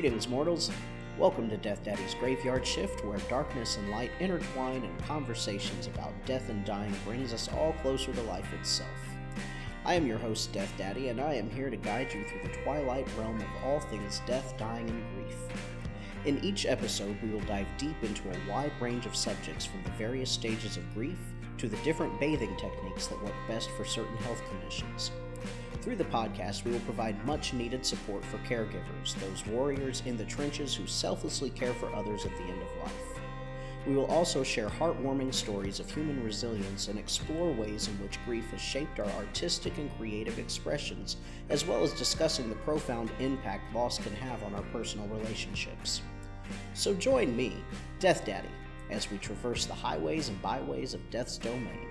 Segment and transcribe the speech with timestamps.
[0.00, 0.70] Greetings, mortals.
[1.18, 6.48] Welcome to Death Daddy's Graveyard Shift, where darkness and light intertwine and conversations about death
[6.48, 8.88] and dying brings us all closer to life itself.
[9.84, 12.62] I am your host, Death Daddy, and I am here to guide you through the
[12.62, 15.36] twilight realm of all things death, dying, and grief.
[16.24, 19.90] In each episode, we will dive deep into a wide range of subjects from the
[19.98, 21.18] various stages of grief
[21.58, 25.10] to the different bathing techniques that work best for certain health conditions.
[25.82, 30.26] Through the podcast, we will provide much needed support for caregivers, those warriors in the
[30.26, 33.20] trenches who selflessly care for others at the end of life.
[33.86, 38.50] We will also share heartwarming stories of human resilience and explore ways in which grief
[38.50, 41.16] has shaped our artistic and creative expressions,
[41.48, 46.02] as well as discussing the profound impact loss can have on our personal relationships.
[46.74, 47.54] So join me,
[48.00, 48.48] Death Daddy,
[48.90, 51.89] as we traverse the highways and byways of death's domain.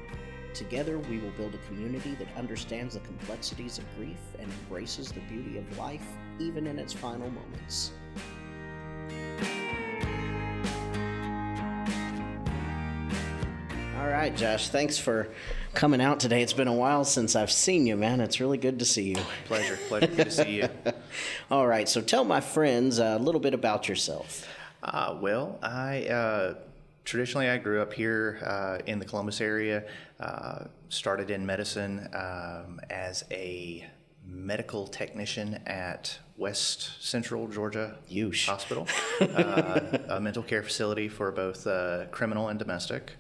[0.54, 5.20] Together, we will build a community that understands the complexities of grief and embraces the
[5.22, 6.06] beauty of life,
[6.40, 7.92] even in its final moments.
[14.00, 15.30] All right, Josh, thanks for
[15.74, 16.42] coming out today.
[16.42, 18.22] It's been a while since I've seen you, man.
[18.22, 19.18] It's really good to see you.
[19.46, 20.08] Pleasure, pleasure.
[20.08, 20.70] Good to see you.
[21.52, 24.48] All right, so tell my friends a little bit about yourself.
[24.82, 26.56] Uh, well, I uh,
[27.04, 29.84] traditionally I grew up here uh, in the Columbus area.
[30.20, 33.88] Uh, started in medicine um, as a
[34.26, 38.48] medical technician at West Central Georgia Yoush.
[38.48, 38.88] Hospital,
[39.22, 43.14] uh, a mental care facility for both uh, criminal and domestic.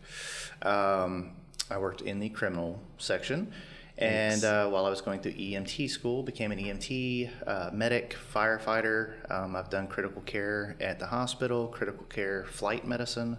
[0.61, 1.31] Um,
[1.71, 3.53] I worked in the criminal section.
[3.97, 9.29] And uh, while I was going through EMT school, became an EMT, uh, medic, firefighter.
[9.29, 13.37] Um, I've done critical care at the hospital, critical care flight medicine.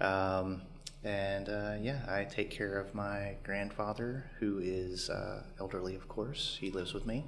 [0.00, 0.62] Um,
[1.04, 6.58] and uh, yeah, I take care of my grandfather, who is uh, elderly, of course.
[6.60, 7.24] He lives with me.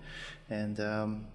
[0.48, 1.26] And um,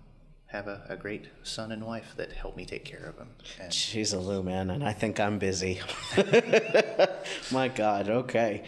[0.47, 3.29] have a, a, great son and wife that help me take care of him.
[3.59, 5.81] And She's a Lou, man, and I think I'm busy.
[7.51, 8.63] My God, okay.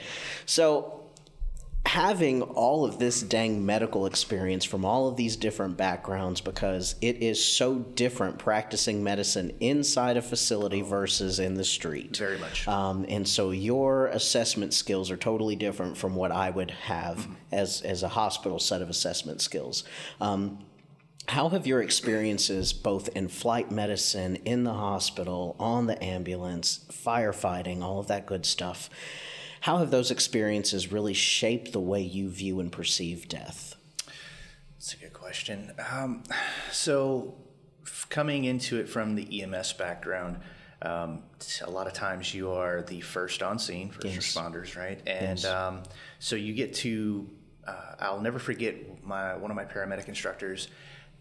[0.46, 0.97] So,
[1.88, 7.24] having all of this dang medical experience from all of these different backgrounds, because it
[7.24, 12.18] is so different practicing medicine inside a facility versus in the street.
[12.18, 12.68] Very much.
[12.68, 17.34] Um, and so, your assessment skills are totally different from what I would have mm-hmm.
[17.54, 19.86] as, as a hospital set of assessment skills.
[20.20, 20.60] Um,
[21.30, 27.82] how have your experiences, both in flight medicine, in the hospital, on the ambulance, firefighting,
[27.82, 28.90] all of that good stuff,
[29.68, 33.76] how have those experiences really shaped the way you view and perceive death?
[34.76, 35.74] That's a good question.
[35.92, 36.24] Um,
[36.72, 37.36] so,
[38.08, 40.40] coming into it from the EMS background,
[40.84, 41.24] um,
[41.66, 44.16] a lot of times you are the first on scene, first yes.
[44.16, 45.02] responders, right?
[45.06, 45.44] And yes.
[45.44, 45.84] um,
[46.20, 47.30] so you get to.
[47.68, 50.70] Uh, I'll never forget my one of my paramedic instructors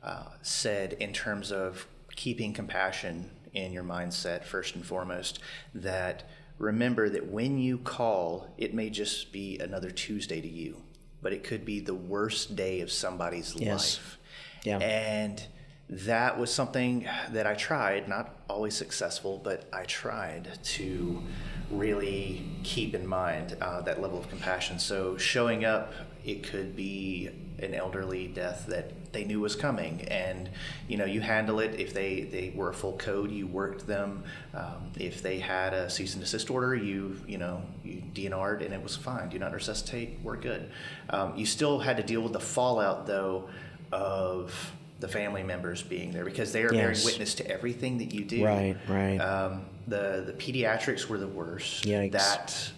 [0.04, 5.40] uh, said in terms of keeping compassion in your mindset first and foremost
[5.74, 10.82] that remember that when you call it may just be another tuesday to you
[11.22, 13.96] but it could be the worst day of somebody's yes.
[13.96, 14.18] life
[14.64, 14.78] yeah.
[14.78, 15.46] and
[15.88, 21.22] that was something that I tried, not always successful, but I tried to
[21.70, 24.78] really keep in mind uh, that level of compassion.
[24.78, 25.92] So showing up,
[26.24, 27.30] it could be
[27.60, 30.48] an elderly death that they knew was coming, and
[30.88, 31.78] you know you handle it.
[31.78, 34.24] If they they were a full code, you worked them.
[34.54, 38.72] Um, if they had a cease and desist order, you you know you DNR'd and
[38.72, 39.28] it was fine.
[39.28, 40.18] Do not resuscitate.
[40.22, 40.70] We're good.
[41.10, 43.48] Um, you still had to deal with the fallout though
[43.92, 46.82] of the family members being there because they are yes.
[46.82, 48.44] bearing witness to everything that you do.
[48.44, 49.18] Right, right.
[49.18, 51.84] Um, the the pediatrics were the worst.
[51.84, 52.12] Yikes.
[52.12, 52.70] That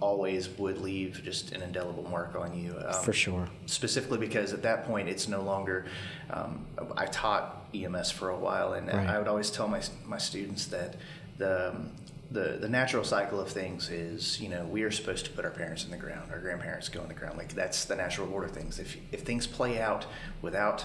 [0.00, 2.74] always would leave just an indelible mark on you.
[2.86, 3.48] Um, For sure.
[3.66, 5.86] Specifically because at that point it's no longer.
[6.30, 9.08] Um, I taught EMS for a while, and right.
[9.08, 10.96] I would always tell my my students that
[11.38, 11.90] the um,
[12.30, 15.52] the, the natural cycle of things is, you know, we are supposed to put our
[15.52, 17.38] parents in the ground, our grandparents go in the ground.
[17.38, 18.80] Like that's the natural order of things.
[18.80, 20.06] If, if things play out
[20.42, 20.84] without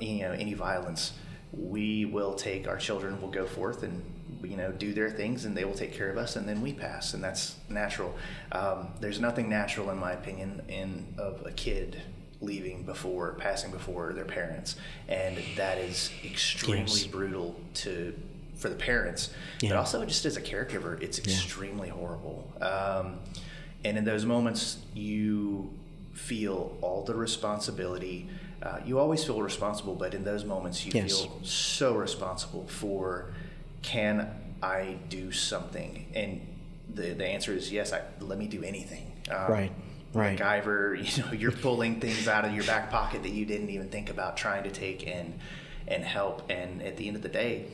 [0.00, 1.12] you know any violence,
[1.52, 4.02] we will take our children will go forth and
[4.44, 6.72] you know do their things and they will take care of us and then we
[6.72, 8.14] pass and that's natural.
[8.52, 12.00] Um, there's nothing natural in my opinion in of a kid
[12.40, 14.76] leaving before passing before their parents
[15.08, 17.04] and that is extremely yes.
[17.04, 18.14] brutal to
[18.56, 19.30] for the parents
[19.60, 19.70] yeah.
[19.70, 21.94] but also just as a caregiver it's extremely yeah.
[21.94, 23.18] horrible um,
[23.84, 25.70] and in those moments you
[26.14, 28.28] feel all the responsibility
[28.62, 31.22] uh, you always feel responsible, but in those moments you yes.
[31.22, 33.34] feel so responsible for
[33.82, 34.28] can
[34.62, 36.06] I do something?
[36.14, 36.40] And
[36.92, 39.12] the, the answer is yes, I, let me do anything.
[39.30, 39.72] Um, right.
[40.14, 40.38] Right.
[40.38, 43.88] MacGyver, you know, you're pulling things out of your back pocket that you didn't even
[43.88, 45.38] think about trying to take and
[45.88, 46.50] and help.
[46.50, 47.66] And at the end of the day,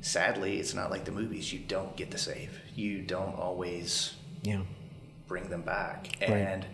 [0.00, 1.52] sadly, it's not like the movies.
[1.52, 2.58] You don't get to save.
[2.74, 4.62] You don't always Yeah.
[5.28, 6.16] bring them back.
[6.20, 6.30] Right.
[6.30, 6.66] And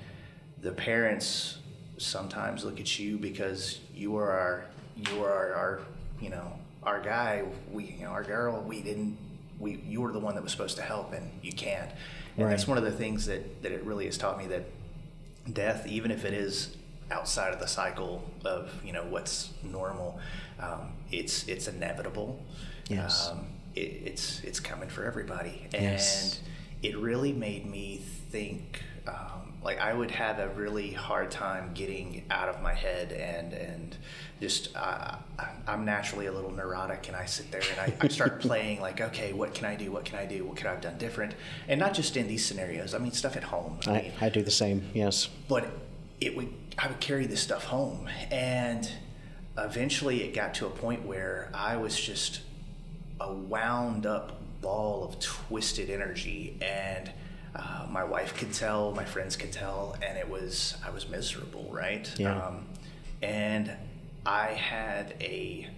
[0.62, 1.58] the parents
[1.98, 4.64] sometimes look at you because you are our,
[4.96, 5.80] you are our, our,
[6.20, 7.44] you know, our guy.
[7.72, 8.62] We, you know, our girl.
[8.62, 9.16] We didn't.
[9.58, 11.90] We, you were the one that was supposed to help, and you can't.
[12.36, 14.64] And that's one of the things that that it really has taught me that
[15.52, 16.76] death, even if it is
[17.10, 20.18] outside of the cycle of you know what's normal,
[20.58, 22.40] um, it's it's inevitable.
[22.88, 23.28] Yes.
[23.30, 26.40] Um, it, it's it's coming for everybody, Yes.
[26.40, 28.00] and it really made me
[28.30, 28.82] think.
[29.06, 33.52] Um, like I would have a really hard time getting out of my head and
[33.52, 33.96] and
[34.40, 35.16] just uh,
[35.66, 39.00] I'm naturally a little neurotic and I sit there and I, I start playing like
[39.00, 39.92] okay what can I do?
[39.92, 40.44] What can I do?
[40.44, 41.34] What could I have done different?
[41.68, 42.94] And not just in these scenarios.
[42.94, 43.78] I mean stuff at home.
[43.86, 44.88] I mean, I, I do the same.
[44.94, 45.28] Yes.
[45.48, 45.68] but
[46.20, 48.08] it would I would carry this stuff home.
[48.30, 48.90] And
[49.58, 52.40] eventually it got to a point where I was just
[53.20, 57.12] a wound up ball of twisted energy and
[57.54, 61.68] uh, my wife could tell my friends could tell and it was I was miserable
[61.70, 62.36] right Yeah.
[62.46, 62.66] um,
[63.22, 63.72] and
[64.26, 65.68] I had a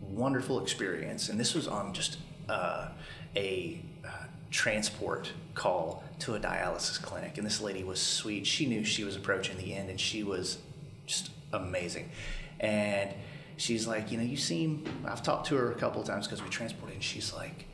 [0.00, 2.16] wonderful experience, and this was on just
[2.48, 2.88] uh,
[3.36, 4.08] a uh,
[4.50, 7.38] transport call to a dialysis clinic.
[7.38, 8.46] And this lady was sweet.
[8.46, 10.58] She knew she was approaching the end, and she was
[11.06, 12.10] just amazing.
[12.60, 13.10] And
[13.56, 14.84] she's like, you know, you seem.
[15.06, 17.66] I've talked to her a couple of times because we transported, and she's like,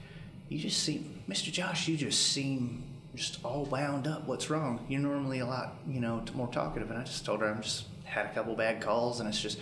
[0.49, 1.53] you just seem, Mr.
[1.53, 2.83] Josh, you just seem
[3.17, 4.27] just all wound up.
[4.27, 4.85] What's wrong?
[4.89, 6.91] You're normally a lot, you know, more talkative.
[6.91, 9.59] And I just told her I'm just had a couple bad calls, and it's just.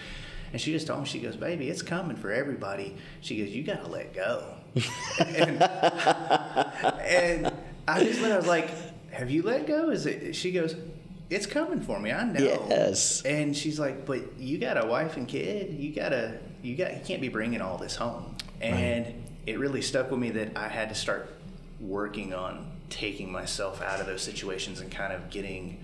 [0.53, 2.97] And she just told me, she goes, baby, it's coming for everybody.
[3.23, 4.55] She goes, you got to let go.
[5.19, 7.53] and, and
[7.89, 8.71] I just I was like,
[9.11, 9.91] have you let go?
[9.91, 10.37] Is it?
[10.37, 10.77] She goes,
[11.29, 12.13] it's coming for me.
[12.13, 12.39] I know.
[12.41, 13.23] Yes.
[13.23, 15.75] And she's like, but you got a wife and kid.
[15.75, 18.37] You gotta, you got, you can't be bringing all this home.
[18.61, 21.31] And it really stuck with me that I had to start
[21.81, 25.83] working on taking myself out of those situations and kind of getting.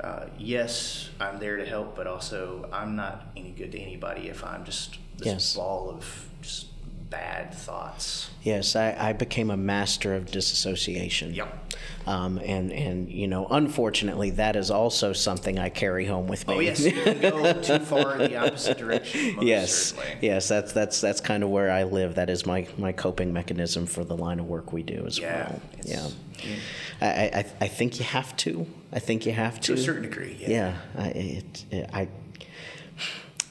[0.00, 4.44] Uh, yes, I'm there to help, but also I'm not any good to anybody if
[4.44, 5.56] I'm just this Yes.
[5.56, 6.66] ball of just
[7.10, 8.30] bad thoughts.
[8.42, 11.34] Yes, I, I became a master of disassociation.
[11.34, 11.74] Yep.
[12.06, 16.54] Um, and, and, you know, unfortunately, that is also something I carry home with me.
[16.54, 19.36] Oh yes, you can go too far in the opposite direction.
[19.42, 20.18] Yes, certainly.
[20.22, 22.14] yes, that's that's that's kind of where I live.
[22.14, 25.48] That is my my coping mechanism for the line of work we do as Yeah,
[25.50, 25.60] well.
[25.84, 26.08] Yeah,
[26.44, 26.56] yeah.
[27.00, 27.06] I,
[27.40, 28.66] I I think you have to.
[28.92, 30.48] I think you have to To a certain degree, yeah.
[30.48, 32.08] Yeah, I, it, it, I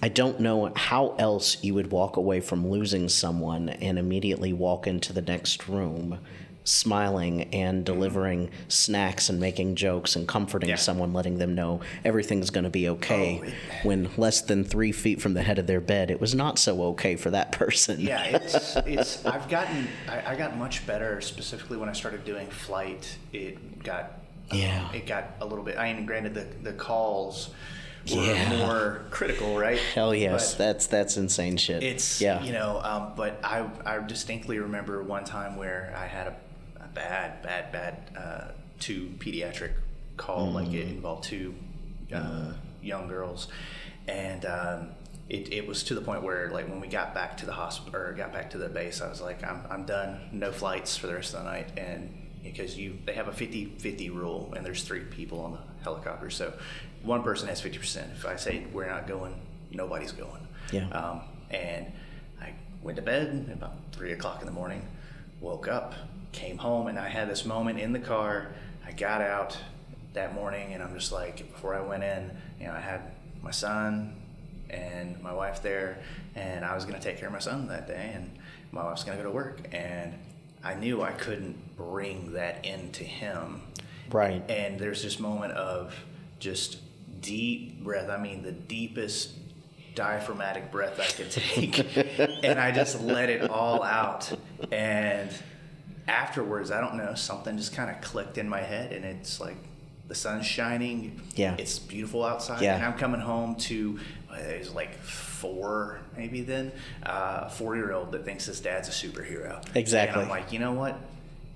[0.01, 4.88] I don't know how else you would walk away from losing someone and immediately walk
[4.88, 6.19] into the next room
[6.63, 7.94] smiling and mm-hmm.
[7.94, 10.75] delivering snacks and making jokes and comforting Yeah.
[10.77, 13.53] someone letting them know everything's going to be okay Oh, it-
[13.83, 16.81] when less than three feet from the head of their bed it was not so
[16.86, 19.24] okay for that person Yeah, it's it's.
[19.25, 23.15] I've gotten I, I got much better specifically when I started doing flight.
[23.31, 24.19] It got
[24.51, 24.91] Yeah.
[24.91, 25.77] It got a little bit.
[25.77, 27.51] I mean, granted the the calls
[28.13, 28.57] were Yeah.
[28.65, 29.79] more critical, right?
[29.93, 32.79] hell yes But that's that's insane shit it's yeah you know.
[32.83, 36.35] Um, but I I distinctly remember one time where I had a,
[36.83, 39.73] a bad bad bad uh, two pediatric
[40.17, 41.55] call like it involved two
[42.13, 43.47] uh, young girls,
[44.07, 44.45] and.
[44.45, 44.89] Um,
[45.27, 47.99] it, it was to the point where like when we got back to the hospital
[47.99, 51.07] or got back to the base i was like i'm, I'm done no flights for
[51.07, 54.83] the rest of the night and because you they have a 50-50 rule and there's
[54.83, 56.51] three people on the helicopter so
[57.04, 59.34] one person has 50% if i say we're not going
[59.72, 60.89] nobody's going Yeah.
[60.89, 61.92] um, and
[62.42, 64.82] i went to bed about three o'clock in the morning
[65.39, 65.94] woke up
[66.34, 68.48] came home and i had this moment in the car
[68.86, 69.58] i got out
[70.13, 73.01] that morning and i'm just like before i went in you know i had
[73.42, 74.15] my son
[74.70, 76.00] and my wife there,
[76.34, 78.32] and I was going to take care of my son that day, and
[78.72, 80.12] my wife's going to go to work, and
[80.63, 83.62] I knew I couldn't bring that into him.
[84.12, 85.95] Right And there's this moment of
[86.39, 86.77] just
[87.21, 88.09] deep breath.
[88.09, 89.31] I mean, the deepest
[89.95, 91.79] diaphragmatic breath I could take,
[92.43, 94.31] and I just let it all out.
[94.71, 95.29] And
[96.07, 99.55] afterwards, I don't know, something just kind of clicked in my head, and it's like
[100.07, 101.21] the sun's shining.
[101.35, 101.55] Yeah.
[101.57, 102.75] It's beautiful outside, Yeah.
[102.75, 104.00] and I'm coming home to
[104.31, 104.35] uh,
[104.74, 106.71] like four maybe then
[107.03, 109.63] uh, four year old that thinks his dad's a superhero.
[109.75, 110.13] Exactly.
[110.21, 110.97] And I'm like, you know what?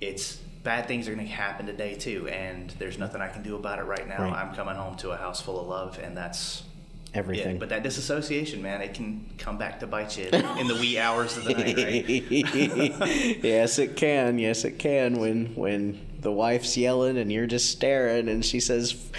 [0.01, 3.55] It's bad things are going to happen today too, and there's nothing I can do
[3.55, 4.23] about it right now.
[4.23, 4.33] Right.
[4.33, 6.63] I'm coming home to a house full of love, and that's
[7.13, 7.59] everything it.
[7.59, 11.37] But that disassociation, man, it can come back to bite you in the wee hours
[11.37, 12.05] of the night, right?
[13.43, 14.37] yes, it can.
[14.39, 15.15] Yes, it can.
[15.15, 19.09] When when the wife's yelling and you're just staring, and she says,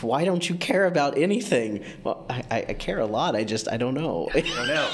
[0.00, 1.84] why don't you care about anything?
[2.02, 3.34] Well, I, I I care a lot.
[3.36, 4.28] I just I don't know.
[4.34, 4.90] I don't know.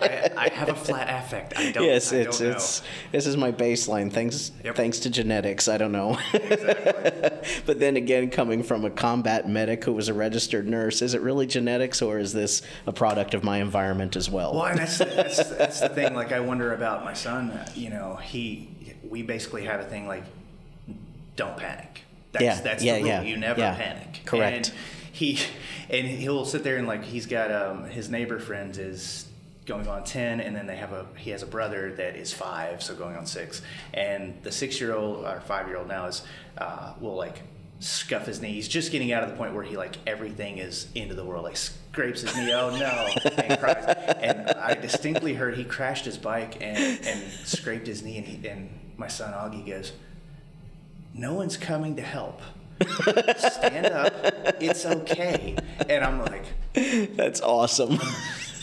[0.00, 1.56] I, I have a flat affect.
[1.56, 1.84] I don't.
[1.84, 2.54] yes, I it's don't know.
[2.56, 4.12] it's this is my baseline.
[4.12, 4.76] Thanks Yep.
[4.76, 5.68] thanks to genetics.
[5.68, 6.18] I don't know.
[7.66, 11.20] but then again, coming from a combat medic who was a registered nurse, is it
[11.20, 14.54] really genetics or is this a product of my environment as well?
[14.54, 16.14] Well, and that's that's that's the thing.
[16.14, 17.58] Like I wonder about my son.
[17.74, 18.68] You know, he
[19.08, 20.24] we basically have a thing like
[21.36, 22.02] don't panic.
[22.32, 23.08] That's, Yeah, that's yeah, the rule.
[23.08, 23.74] yeah, You never yeah.
[23.74, 24.22] panic.
[24.24, 24.68] Correct.
[24.68, 24.76] And
[25.12, 25.38] he
[25.90, 29.26] and he'll sit there and like he's got um, his neighbor friend is
[29.64, 32.82] going on 10 and then they have a he has a brother that is five
[32.82, 33.62] so going on six
[33.94, 36.22] and the six year old or five year old now is
[36.58, 37.42] uh, will like
[37.78, 40.88] scuff his knee he's just getting out of the point where he like everything is
[40.96, 43.84] into the world like scrapes his knee oh no and cries
[44.18, 48.48] and i distinctly heard he crashed his bike and and scraped his knee and, he,
[48.48, 49.92] and my son augie goes
[51.14, 52.40] no one's coming to help
[53.36, 54.12] stand up
[54.60, 55.56] it's okay
[55.88, 56.44] and i'm like
[57.16, 57.98] That's awesome.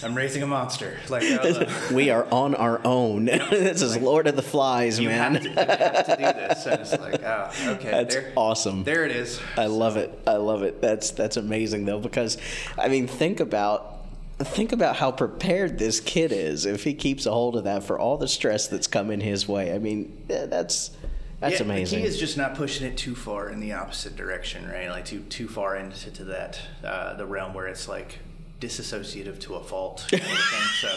[0.04, 3.26] i'm raising a monster like uh, we are on our own.
[3.26, 5.36] this is Lord of the Flies, you man.
[5.36, 8.84] have, to, you have to do this and it's like oh okay That's there, awesome.
[8.84, 10.18] there it is I love it.
[10.28, 10.82] I love it.
[10.82, 12.38] That's that's amazing though because
[12.78, 13.98] I mean think about
[14.40, 18.00] think about how prepared this kid is if he keeps a hold of that for
[18.00, 19.74] all the stress that's coming his way.
[19.74, 20.92] I mean that's
[21.40, 22.00] that's yeah, amazing.
[22.00, 24.90] The key is just not pushing it too far in the opposite direction, right?
[24.90, 28.20] Like too too far into to that uh, the realm where it's like
[28.60, 30.06] disassociative to a fault.
[30.12, 30.38] Kind of.
[30.80, 30.88] So,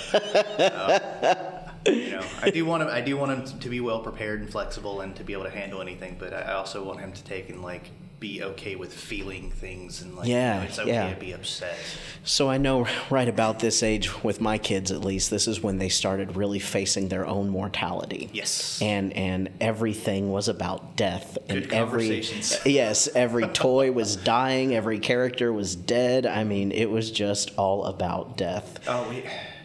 [0.58, 2.88] uh, you know, I do want him.
[2.88, 5.50] I do want him to be well prepared and flexible and to be able to
[5.50, 6.16] handle anything.
[6.18, 7.90] But I also want him to take and like
[8.22, 11.12] be okay with feeling things and like you Yeah, know, it's okay yeah.
[11.12, 11.76] to be upset.
[12.22, 15.78] So I know right about this age with my kids at least this is when
[15.78, 18.30] they started really facing their own mortality.
[18.32, 18.80] Yes.
[18.80, 22.60] And and everything was about death and Good every conversations.
[22.64, 26.24] yes, every toy was dying, every character was dead.
[26.24, 28.78] I mean, it was just all about death.
[28.86, 29.24] Oh, we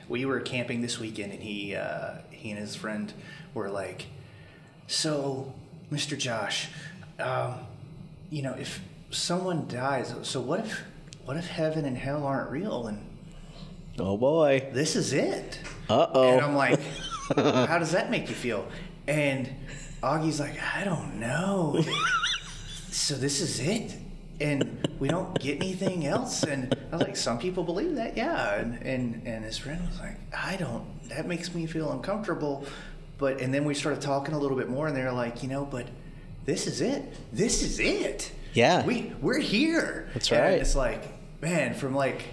[0.09, 3.13] we were camping this weekend, and he uh, he and his friend
[3.53, 4.07] were like,
[4.87, 5.53] "So,
[5.91, 6.17] Mr.
[6.17, 6.69] Josh,
[7.19, 7.53] um,
[8.29, 10.83] you know, if someone dies, so what if
[11.25, 13.03] what if heaven and hell aren't real, and
[13.99, 14.69] Oh boy.
[14.73, 16.33] this is it?" Uh-oh.
[16.33, 16.79] And I'm like,
[17.35, 18.67] "How does that make you feel?"
[19.07, 19.49] And
[20.03, 21.83] Augie's like, "I don't know."
[22.91, 23.95] so this is it
[24.39, 28.55] and we don't get anything else and i was like some people believe that yeah
[28.55, 32.65] and and, and his friend was like i don't that makes me feel uncomfortable
[33.17, 35.63] but and then we started talking a little bit more and they're like you know
[35.65, 35.87] but
[36.47, 38.83] this is it this is it Yeah.
[38.85, 40.53] we we're here That's And right.
[40.59, 41.03] it's like
[41.41, 42.23] man from like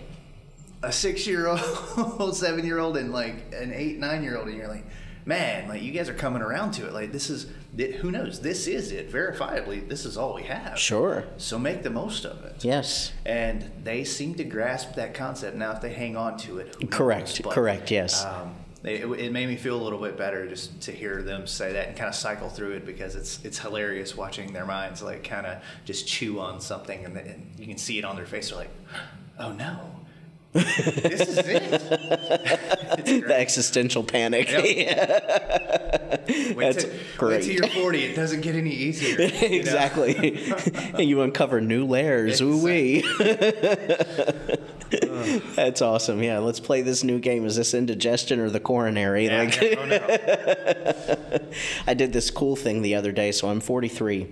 [0.82, 4.56] a six year old seven year old and like an eight nine year old and
[4.56, 4.86] you're like
[5.26, 8.40] man like you guys are coming around to it like this is it, who knows
[8.40, 11.24] this is it verifiably this is all we have Sure.
[11.38, 13.12] so make the most of it Yes.
[13.26, 17.42] and they seem to grasp that concept now if they hang on to it Correct,
[17.44, 17.52] knows?
[17.54, 18.24] correct, yes.
[18.24, 18.54] um,
[18.84, 21.88] it, it made me feel a little bit better just to hear them say that
[21.88, 25.46] and kind of cycle through it because it's it's hilarious watching their minds like kind
[25.46, 28.58] of just chew on something and, and you can see it on their face they're
[28.58, 28.70] like
[29.38, 29.94] oh no
[30.54, 31.80] this is it.
[33.26, 34.46] the existential panic.
[34.54, 34.86] wait,
[36.56, 40.14] That's till, wait till you're 40 it doesn't get any easier exactly.
[40.94, 42.40] and you uncover new layers.
[42.40, 43.02] Ooh wee.
[45.54, 46.22] That's awesome.
[46.22, 47.44] Yeah, let's play this new game.
[47.46, 49.26] Is this indigestion or the coronary?
[49.26, 50.92] Yeah, like, yeah,
[51.32, 51.36] oh.
[51.86, 53.32] I did this cool thing the other day.
[53.32, 54.28] So I'm 43.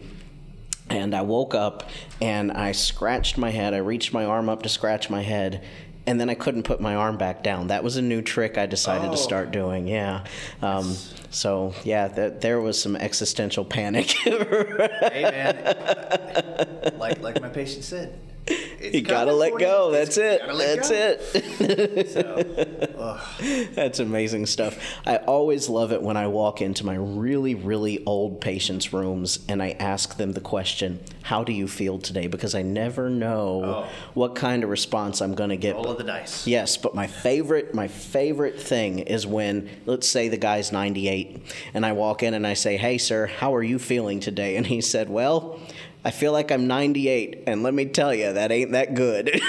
[0.90, 1.88] And I woke up
[2.20, 3.72] and I scratched my head.
[3.74, 5.64] I reached my arm up to scratch my head.
[6.04, 7.68] And then I couldn't put my arm back down.
[7.68, 9.12] That was a new trick I decided Oh.
[9.12, 9.86] to start doing.
[9.86, 10.24] Yeah.
[10.60, 10.96] Um,
[11.30, 14.06] so, yeah, th- there was some existential panic.
[14.24, 15.54] hey man,
[16.98, 18.18] like like my patient said,
[18.82, 19.86] it's you gotta let go.
[19.88, 19.92] you.
[19.92, 20.56] That's It's- it.
[20.58, 22.36] That's go.
[22.38, 22.88] it.
[22.92, 23.20] So.
[23.74, 24.78] That's amazing stuff.
[25.06, 29.62] I always love it when I walk into my really, really old patients' rooms and
[29.62, 32.26] I ask them the question, How do you feel today?
[32.26, 33.88] Because I never know Oh.
[34.14, 35.74] what kind of response I'm going to get.
[35.74, 36.46] roll of the dice.
[36.46, 41.40] Yes, but my favorite, my favorite thing is when, let's say the guy's 98,
[41.74, 44.66] and I walk in and I say, "Hey, sir, how are you feeling today?" And
[44.66, 45.58] he said, "Well,
[46.04, 49.40] I feel like I'm 98, and let me tell you, that ain't that good."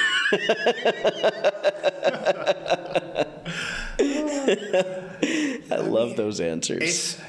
[5.71, 6.81] I love those answers.
[6.83, 7.21] It's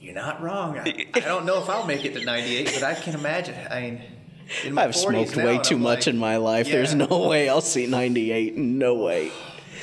[0.00, 0.78] you're not wrong.
[0.78, 3.54] I, I don't know if I'll make it to 98, but I can imagine.
[3.70, 6.66] I mean, I've 40s smoked now, way too I'm much like, in my life.
[6.66, 8.56] There's no way I'll see 98.
[8.56, 9.30] No way.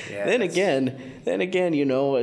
[0.10, 2.18] Yeah, then again, then again, you know,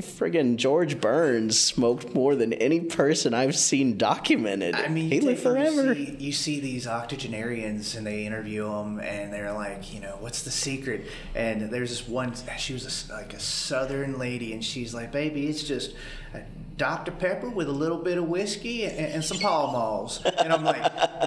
[0.00, 4.74] Friggin' George Burns smoked more than any person I've seen documented.
[4.74, 5.92] I mean, he you lived forever.
[5.92, 10.16] You see, you see these octogenarians, and they interview them, and they're like, you know,
[10.20, 11.06] what's the secret?
[11.34, 12.34] And there's this one.
[12.58, 15.94] She was a like a Southern lady, and she's like, baby, it's just
[16.76, 20.22] Dr Pepper with a little bit of whiskey and, and some Pall Malls.
[20.24, 20.80] And I'm like,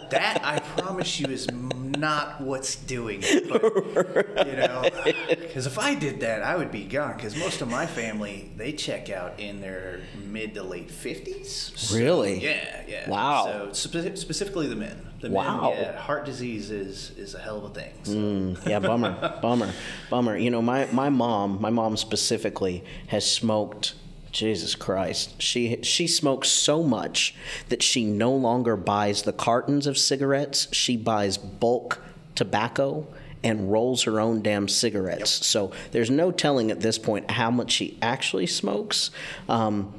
[0.10, 3.50] that I promise you is not what's doing it.
[3.50, 3.62] But,
[4.48, 4.89] you know,
[5.29, 7.17] because if I did that, I would be gone.
[7.17, 11.93] Because most of my family, they check out in their mid to late 50s.
[11.93, 12.41] Really?
[12.41, 13.10] Yeah, yeah.
[13.10, 13.43] Wow.
[13.74, 15.05] So spe- specifically the men.
[15.20, 15.72] The Wow.
[15.72, 17.91] men, yeah, heart disease is is a hell of a thing.
[18.03, 18.13] So.
[18.13, 19.72] Mm, yeah, bummer, bummer,
[20.10, 20.38] bummer.
[20.38, 23.96] You know, my, my mom, my mom specifically, has smoked.
[24.32, 27.36] Jesus Christ, she she smokes so much
[27.70, 30.68] that she no longer buys the cartons of cigarettes.
[30.72, 32.02] She buys bulk
[32.36, 33.08] tobacco
[33.44, 35.46] and rolls her own damn cigarettes.
[35.46, 39.12] So there's no telling at this point how much she actually smokes.
[39.50, 39.94] Um,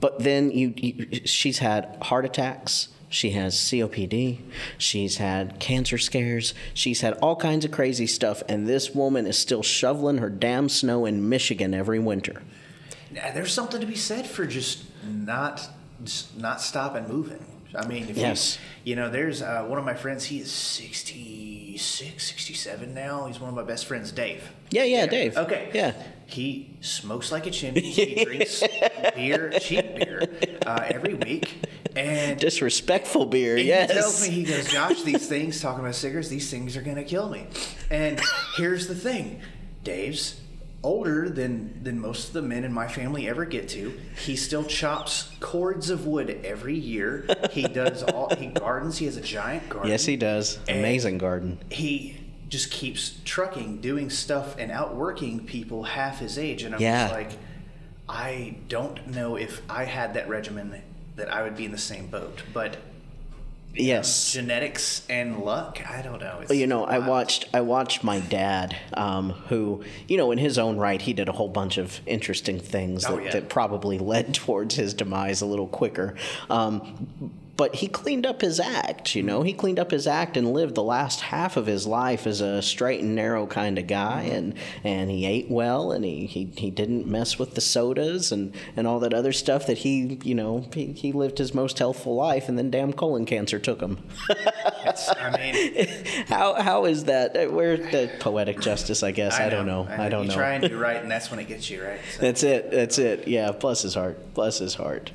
[0.00, 2.88] but then you, you, she's had heart attacks.
[3.08, 4.38] She has COPD.
[4.76, 6.54] She's had cancer scares.
[6.74, 8.42] She's had all kinds of crazy stuff.
[8.48, 12.42] And this woman is still shoveling her damn snow in Michigan every winter.
[13.12, 15.68] There's something to be said for just not
[16.04, 17.44] just not stopping moving.
[17.74, 18.58] I mean, if Yes.
[18.84, 20.24] you, you know, there's uh, one of my friends.
[20.24, 23.26] He is 66, 67 now.
[23.26, 24.42] He's one of my best friends, Dave.
[24.70, 25.36] Yeah, yeah, Dave.
[25.36, 25.70] Okay.
[25.74, 25.92] Yeah.
[26.26, 27.80] He smokes like a chimney.
[27.82, 28.62] He drinks
[29.14, 30.22] beer, cheap beer,
[30.66, 33.90] uh, every week, and Disrespectful beer, And yes.
[33.90, 36.96] He tells me, he goes, Josh, these things, talking about cigarettes, these things are going
[36.96, 37.46] to kill me.
[37.90, 38.20] And
[38.56, 39.40] here's the thing
[39.84, 40.40] Dave's
[40.88, 43.92] older than, than most of the men in my family ever get to.
[44.24, 47.26] He still chops cords of wood every year.
[47.52, 49.90] He does all, he gardens, he has a giant garden.
[49.90, 50.58] yes, he does.
[50.68, 51.58] Amazing garden.
[51.70, 52.16] He
[52.48, 56.62] just keeps trucking, doing stuff, and outworking people half his age.
[56.62, 57.02] And I'm Yeah.
[57.08, 57.30] just like,
[58.08, 60.80] I don't know if I had that regimen
[61.16, 62.42] that I would be in the same boat.
[62.54, 62.78] But
[63.74, 64.32] Yes.
[64.32, 65.80] genetics and luck.
[65.88, 66.38] I don't know.
[66.40, 70.38] It's Well, you know, I watched I watched my dad, um, who you know, in
[70.38, 73.30] his own right, he did a whole bunch of interesting things Oh, that, yeah.
[73.32, 76.14] that probably led towards his demise a little quicker.
[76.50, 79.14] Um, but he cleaned up his act.
[79.14, 82.26] You know, he cleaned up his act and lived the last half of his life
[82.26, 84.34] as a straight and narrow kind of guy, Mm-hmm.
[84.36, 88.54] and and he ate well, and he, he, he didn't mess with the sodas and,
[88.76, 92.14] and all that other stuff that he you know he, he lived his most healthful
[92.14, 93.98] life, and then damn colon cancer took him.
[94.30, 95.88] I mean,
[96.28, 97.36] How how is that?
[97.36, 99.02] Uh, Where's the poetic justice?
[99.02, 99.86] I guess I, don't know.
[99.90, 100.34] I, don't you know.
[100.34, 101.98] try and do right, and that's when it gets you right.
[102.12, 102.20] So.
[102.22, 102.70] That's it.
[102.70, 103.26] That's it.
[103.28, 103.50] Yeah.
[103.52, 104.32] Bless his heart.
[104.34, 105.10] Bless his heart.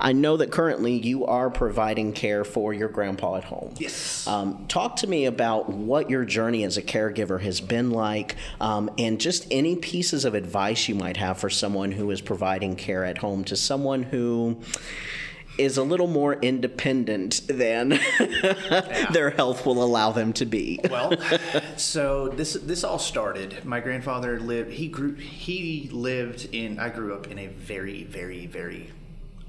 [0.00, 3.74] I know that currently you are providing care for your grandpa at home.
[3.78, 4.26] Yes.
[4.26, 8.90] Um, talk to me about what your journey as a caregiver has been like, um,
[8.98, 13.04] and just any pieces of advice you might have for someone who is providing care
[13.04, 14.58] at home to someone who
[15.58, 17.88] is a little more independent than
[19.10, 20.78] their health will allow them to be.
[20.88, 21.12] well,
[21.76, 23.64] so this this all started.
[23.64, 24.70] My grandfather lived.
[24.70, 25.14] He grew.
[25.14, 26.78] He lived in.
[26.78, 28.92] I grew up in a very, very, very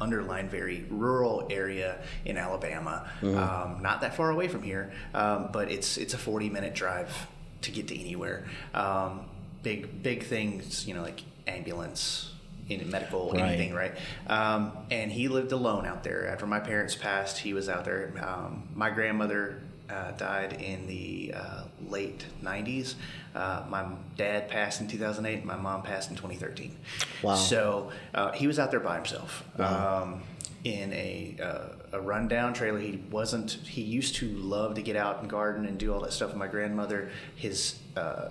[0.02, 3.10] underlined, very rural area in Alabama.
[3.22, 7.28] Um, not that far away from here, um, but it's it's a forty minute drive
[7.62, 8.46] to get to anywhere.
[8.74, 9.26] Um,
[9.64, 12.34] big big things, you know, like ambulance.
[12.70, 13.42] In medical, Right.
[13.42, 13.94] anything, right?
[14.28, 16.28] Um, and he lived alone out there.
[16.28, 18.14] After my parents passed, he was out there.
[18.22, 22.96] Um, my grandmother uh, died in the uh, late 90s.
[23.34, 23.86] Uh, my
[24.18, 25.46] dad passed in 2008.
[25.46, 26.76] My mom passed in 2013.
[27.22, 27.36] Wow.
[27.36, 30.22] So uh, he was out there by himself um,
[30.64, 32.80] in a, uh, a rundown trailer.
[32.80, 36.14] He wasn't, he used to love to get out and garden and do all that
[36.14, 37.10] stuff with my grandmother.
[37.36, 38.30] His uh,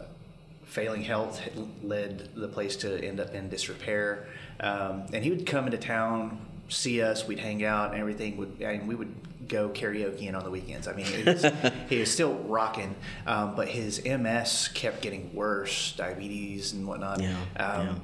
[0.64, 1.40] failing health
[1.82, 4.26] led the place to end up in disrepair.
[4.60, 8.60] Um, and he would come into town, see us, we'd hang out, and everything would,
[8.60, 9.14] and we would
[9.48, 10.86] go karaoke in on the weekends.
[10.86, 11.46] I mean, it was,
[11.88, 12.94] he was still rocking,
[13.26, 17.20] um, but his MS kept getting worse, diabetes and whatnot.
[17.20, 18.00] Yeah, Um,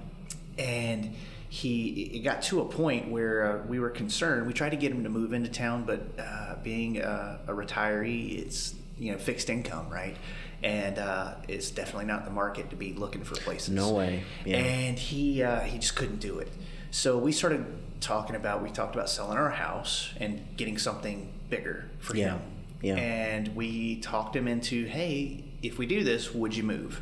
[0.59, 1.15] And
[1.49, 4.47] he it got to a point where uh, we were concerned.
[4.47, 8.39] We tried to get him to move into town, but uh, being a, a retiree,
[8.39, 10.17] it's you know fixed income, right?
[10.63, 13.69] And uh, it's definitely not the market to be looking for places.
[13.75, 14.25] No way.
[14.45, 14.57] Yeah.
[14.57, 16.51] And he uh, he just couldn't do it.
[16.91, 17.67] So we started
[18.01, 22.33] talking about we talked about selling our house and getting something bigger for Yeah.
[22.35, 22.41] him.
[22.83, 22.97] Yeah.
[22.97, 27.01] And we talked him into, hey, if we do this, would you move?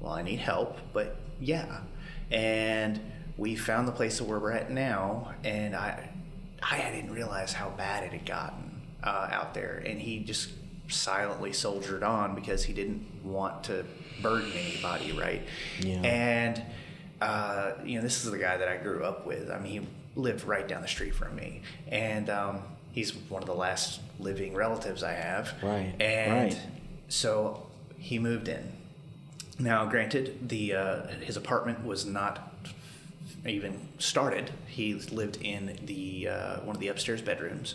[0.00, 1.80] Well, I need help, but yeah.
[2.30, 3.00] And
[3.38, 6.10] we found the place where we're at now, and I,
[6.62, 9.82] I didn't realize how bad it had gotten uh, out there.
[9.86, 10.50] And he just
[10.88, 13.84] silently soldiered on because he didn't want to
[14.22, 15.42] burden anybody, right?
[15.80, 16.00] Yeah.
[16.02, 16.62] And
[17.20, 19.50] uh, you know, this is the guy that I grew up with.
[19.50, 19.86] I mean, he
[20.20, 22.62] lived right down the street from me, and um,
[22.98, 25.54] he's one of the last living relatives I have.
[25.62, 26.60] Right, And right.
[27.08, 28.72] so he moved in.
[29.60, 32.52] Now, granted, the uh, his apartment was not
[33.46, 34.50] even started.
[34.66, 37.74] He lived in the uh, one of the upstairs bedrooms.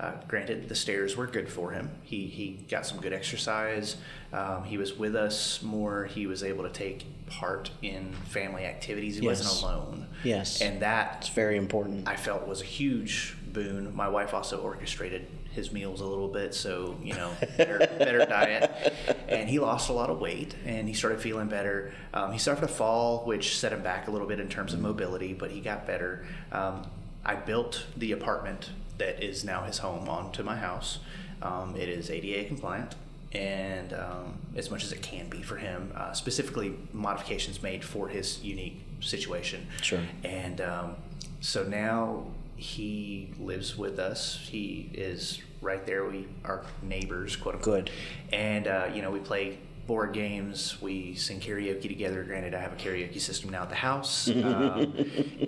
[0.00, 1.90] Uh, granted, the stairs were good for him.
[2.02, 3.96] He he got some good exercise.
[4.32, 6.04] Um, he was with us more.
[6.06, 9.16] He was able to take part in family activities.
[9.16, 9.40] He Yes.
[9.44, 10.06] wasn't alone.
[10.24, 10.60] Yes.
[10.60, 12.08] and that It's very important.
[12.08, 13.94] I felt was a huge boon.
[13.94, 18.94] My wife also orchestrated his meals a little bit, so you know, better, better diet.
[19.28, 21.92] And he lost a lot of weight, and he started feeling better.
[22.14, 24.80] Um, he suffered a fall, which set him back a little bit in terms of
[24.80, 26.24] mobility, but he got better.
[26.50, 26.86] Um,
[27.24, 30.98] I built the apartment that is now his home onto my house.
[31.40, 32.94] Um, it is ADA compliant.
[33.32, 38.08] And um, as much as it can be for him, uh, specifically modifications made for
[38.08, 39.66] his unique situation.
[39.80, 40.00] Sure.
[40.22, 40.96] And um,
[41.40, 42.26] so now
[42.62, 44.38] he lives with us.
[44.40, 46.04] He is right there.
[46.04, 47.86] We are neighbors, quote unquote.
[47.86, 47.90] Good.
[48.32, 50.80] And uh, you know, we play board games.
[50.80, 52.22] We sing karaoke together.
[52.22, 54.28] Granted, I have a karaoke system now at the house.
[54.44, 54.94] um,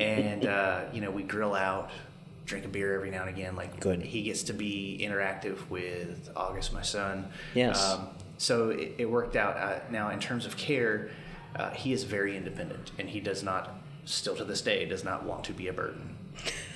[0.00, 1.90] and uh, you know, we grill out.
[2.46, 3.56] Drink a beer every now and again.
[3.56, 4.02] Like Good.
[4.02, 7.30] he gets to be interactive with August, my son.
[7.54, 7.82] Yes.
[7.82, 9.56] Um, so it, it worked out.
[9.56, 11.08] Uh, now, in terms of care,
[11.56, 15.24] uh, he is very independent, and he does not, still to this day, does not
[15.24, 16.18] want to be a burden.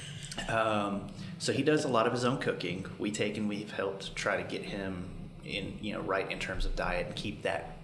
[0.49, 2.85] Um, so he does a lot of his own cooking.
[2.99, 5.05] We take and we've helped try to get him
[5.45, 7.77] in, you know, right in terms of diet and keep that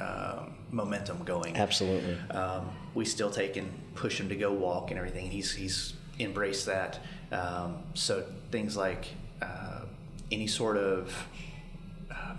[0.00, 1.56] um, momentum going.
[1.56, 2.16] Absolutely.
[2.30, 5.30] Um, we still take and push him to go walk and everything.
[5.30, 7.00] He's he's embraced that.
[7.32, 9.08] Um, so things like
[9.42, 9.80] uh,
[10.30, 11.26] any sort of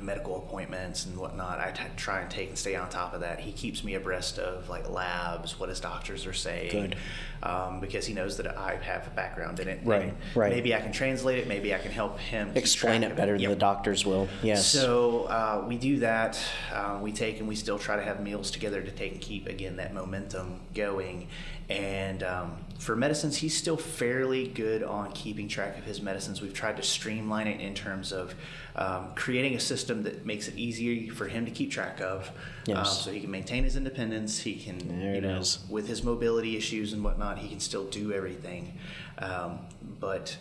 [0.02, 3.40] medical appointments and whatnot, I t- try and take and stay on top of that.
[3.40, 6.96] He keeps me abreast of like labs, what his doctors are saying, Good.
[7.44, 9.80] um, because he knows that I have a background in it.
[9.84, 10.52] Right, And right.
[10.52, 11.48] Maybe I can translate it.
[11.48, 13.50] Maybe I can help him Explain it better than Yep.
[13.52, 14.28] the doctors will.
[14.44, 14.66] Yes.
[14.66, 16.40] So uh, we do that.
[16.74, 19.48] Uh, we take and we still try to have meals together to take and keep
[19.48, 21.28] again that momentum going.
[21.70, 26.42] And um, for medicines, he's still fairly good on keeping track of his medicines.
[26.42, 28.34] We've tried to streamline it in terms of
[28.76, 32.32] um, creating a system that makes it easier for him to keep track of,
[32.74, 34.40] um, so he can maintain his independence.
[34.40, 35.60] He can, There you know, is.
[35.70, 38.74] with his mobility issues and whatnot, he can still do everything.
[39.20, 39.60] Um,
[40.00, 40.36] but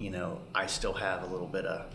[0.00, 1.86] you know, I still have a little bit of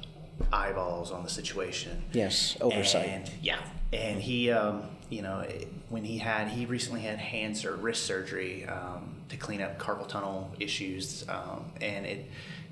[0.54, 2.02] eyeballs on the situation.
[2.14, 3.06] Yes, oversight.
[3.06, 3.60] And, yeah,
[3.92, 5.46] and he, um, you know,
[5.90, 10.08] when he had, he recently had hands or wrist surgery um, to clean up carpal
[10.08, 12.26] tunnel issues, um, and it,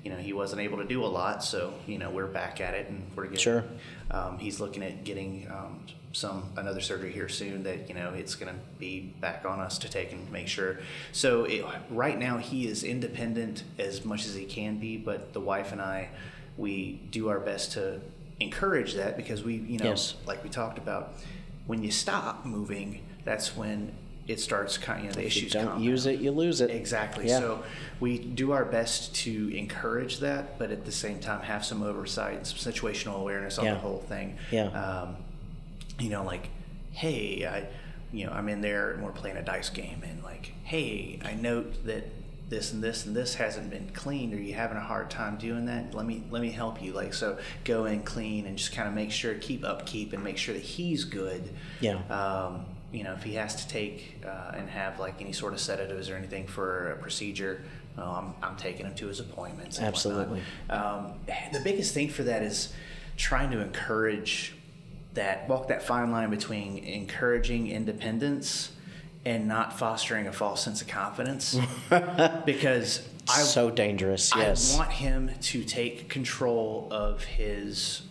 [0.04, 1.42] you know, he wasn't able to do a lot.
[1.44, 3.38] So, you know, we're back at it, and we're getting.
[3.38, 3.64] Sure.
[4.10, 7.62] Um, he's looking at getting um, some another surgery here soon.
[7.64, 10.78] That you know, it's going to be back on us to take and make sure.
[11.12, 15.40] So it, right now, he is independent as much as he can be, but the
[15.40, 16.08] wife and I,
[16.56, 18.00] we do our best to
[18.40, 20.14] encourage that because we, you know, Yes.
[20.26, 21.14] like we talked about,
[21.66, 23.92] when you stop moving, that's when
[24.28, 25.02] it starts kind.
[25.04, 25.84] You know, the if you issues don't compound.
[25.84, 26.70] use it, you lose it.
[26.70, 27.26] Exactly.
[27.28, 27.38] Yeah.
[27.40, 27.64] So
[27.98, 32.36] we do our best to encourage that, but at the same time have some oversight
[32.36, 33.74] and some situational awareness on Yeah.
[33.74, 34.36] the whole thing.
[34.52, 34.66] Yeah.
[34.66, 35.16] Um,
[35.98, 36.50] you know, like,
[36.92, 37.66] hey, I,
[38.12, 41.34] you know, I'm in there and we're playing a dice game, and like, hey, I
[41.34, 42.04] note that
[42.48, 44.32] this and this and this hasn't been cleaned.
[44.32, 45.92] Are you having a hard time doing that?
[45.94, 46.92] Let me let me help you.
[46.92, 50.38] Like, so go and clean and just kind of make sure, keep upkeep, and make
[50.38, 51.50] sure that he's good.
[51.80, 51.96] Yeah.
[52.08, 55.60] Um, you know, if he has to take uh, and have like any sort of
[55.60, 57.62] sedatives or anything for a procedure,
[57.96, 59.80] well, I'm, I'm taking him to his appointments.
[59.80, 60.42] Absolutely.
[60.70, 61.14] Um,
[61.52, 62.72] the biggest thing for that is
[63.16, 64.54] trying to encourage
[65.14, 68.72] that, walk that fine line between encouraging independence
[69.24, 71.58] and not fostering a false sense of confidence.
[72.46, 74.32] because I, so dangerous.
[74.34, 74.74] Yes.
[74.74, 78.02] I want him to take control of his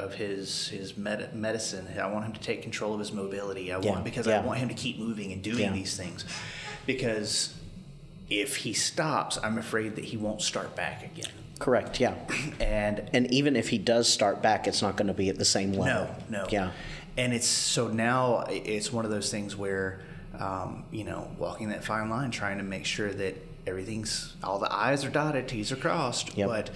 [0.00, 1.86] of his his med- medicine.
[2.00, 3.72] I want him to take control of his mobility.
[3.72, 4.40] I Yeah, want because yeah.
[4.40, 5.72] I want him to keep moving and doing Yeah.
[5.72, 6.24] these things.
[6.86, 7.54] Because
[8.28, 11.30] if he stops, I'm afraid that he won't start back again.
[11.58, 12.00] Correct.
[12.00, 12.14] Yeah.
[12.60, 15.44] And And even if he does start back, it's not going to be at the
[15.44, 16.14] same level.
[16.28, 16.46] no, no.
[16.50, 16.70] Yeah.
[17.16, 20.00] And it's so now it's one of those things where,
[20.38, 23.34] um, you know, walking that fine line, trying to make sure that
[23.66, 26.36] everything's all the I's are dotted, T's are crossed.
[26.36, 26.48] Yep.
[26.48, 26.70] But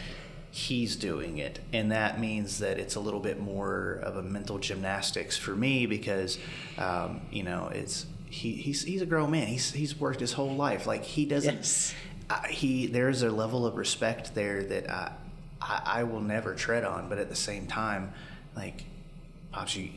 [0.56, 4.58] he's doing it, and that means that it's a little bit more of a mental
[4.58, 6.38] gymnastics for me because,
[6.78, 9.48] um, you know, it's he, he's he's a grown man.
[9.48, 10.86] He's he's worked his whole life.
[10.86, 11.56] Like he doesn't.
[11.56, 11.94] Yes.
[12.30, 15.12] I, he there's a level of respect there that I,
[15.60, 18.12] I I will never tread on, but at the same time,
[18.54, 18.84] like,
[19.50, 19.88] pops, you,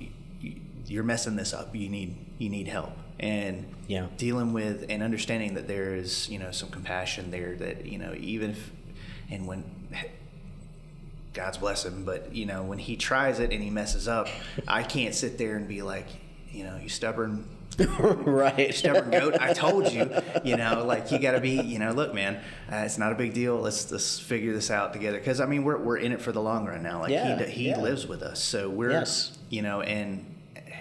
[0.42, 0.56] you
[0.88, 1.76] you're messing this up.
[1.76, 2.94] You need you need help.
[3.20, 4.08] and Yeah.
[4.18, 8.14] dealing with and understanding that there is you know some compassion there that you know
[8.18, 8.72] even if
[9.30, 9.64] and when
[11.38, 14.28] God's bless him, but you know when he tries it and he messes up,
[14.68, 16.08] I can't sit there and be like,
[16.52, 17.46] you know, you stubborn
[17.90, 18.74] right.
[18.74, 19.36] stubborn goat.
[19.40, 20.10] I told you,
[20.44, 22.36] you know, like you got to be, you know, look, man,
[22.72, 23.58] uh, it's not a big deal.
[23.60, 25.20] Let's let's figure this out together.
[25.20, 27.02] Because I mean, we're we're in it for the long run now.
[27.02, 27.80] Like Yeah, he he yeah.
[27.80, 29.38] lives with us, so we're Yes.
[29.50, 30.26] you know, and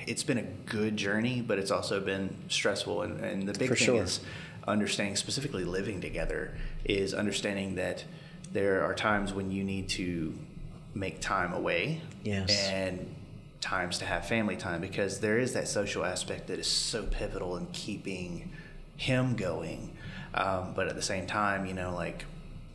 [0.06, 3.02] it's been a good journey, but it's also been stressful.
[3.02, 4.02] And and the big For thing sure.
[4.02, 4.20] is
[4.66, 8.04] understanding, specifically living together, is understanding that
[8.52, 10.32] there are times when you need to
[10.96, 12.00] make time away.
[12.24, 12.50] Yes.
[12.68, 13.14] And
[13.60, 17.56] times to have family time because there is that social aspect that is so pivotal
[17.56, 18.50] in keeping
[18.96, 19.96] him going.
[20.34, 22.24] Um, but at the same time, you know, like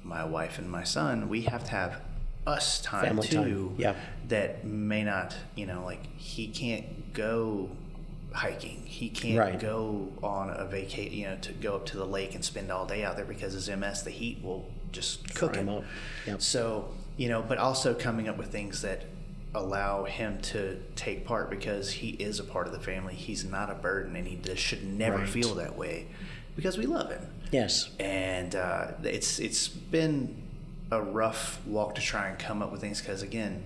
[0.03, 2.01] my wife and my son, we have to have
[2.47, 3.35] us time Family too.
[3.35, 3.95] time, yeah.
[4.27, 7.69] That may not, you know, like he can't go
[8.33, 8.83] hiking.
[8.85, 9.59] He can't Right.
[9.59, 12.85] go on a vacation, you know, to go up to the lake and spend all
[12.85, 15.83] day out there because his MS, the heat will just cook Fry him him up.
[16.27, 16.41] Yep.
[16.41, 19.03] so, you know, but also coming up with things that
[19.53, 23.13] allow him to take part because he is a part of the family.
[23.13, 25.29] He's not a burden and he just should never Right.
[25.29, 26.07] feel that way
[26.55, 27.27] because we love him.
[27.51, 27.89] Yes.
[27.99, 30.41] And uh, it's it's been
[30.89, 33.63] a rough walk to try and come up with things because again,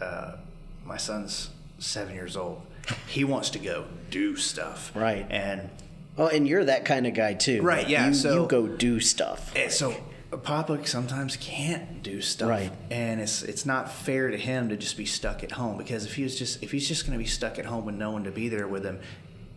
[0.00, 0.36] uh,
[0.84, 2.62] my son's seven years old.
[3.06, 4.92] He wants to go do stuff.
[4.94, 5.26] Right.
[5.30, 5.68] And
[6.16, 7.62] Oh, and you're that kind of guy too.
[7.62, 9.52] Right, Like, yeah, You, so- you go do stuff.
[9.54, 9.94] And so
[10.36, 12.72] Papa sometimes can't do stuff, Right.
[12.90, 16.16] And it's it's not fair to him to just be stuck at home because if
[16.16, 18.24] he was just if he's just going to be stuck at home with no one
[18.24, 19.00] to be there with him,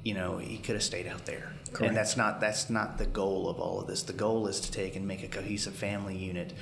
[0.04, 1.52] you know, he could have stayed out there.
[1.74, 1.90] Correct.
[1.90, 4.04] And that's not that's not the goal of all of this.
[4.04, 6.54] The goal is to take and make a cohesive family unit,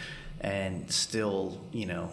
[0.42, 2.12] and still, you know.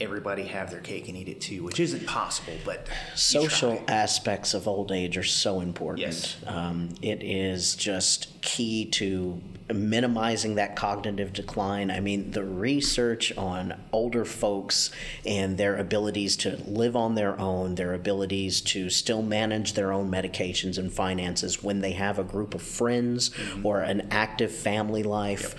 [0.00, 4.66] Everybody have their cake and eat it too, which isn't possible, but social aspects of
[4.66, 6.00] old age are so important.
[6.00, 6.36] Yes.
[6.46, 9.40] Um, it is just key to
[9.72, 11.90] minimizing that cognitive decline.
[11.90, 14.90] I mean, the research on older folks
[15.24, 20.10] and their abilities to live on their own, their abilities to still manage their own
[20.10, 23.66] medications and finances when they have a group of friends Mm-hmm.
[23.66, 25.54] or an active family life.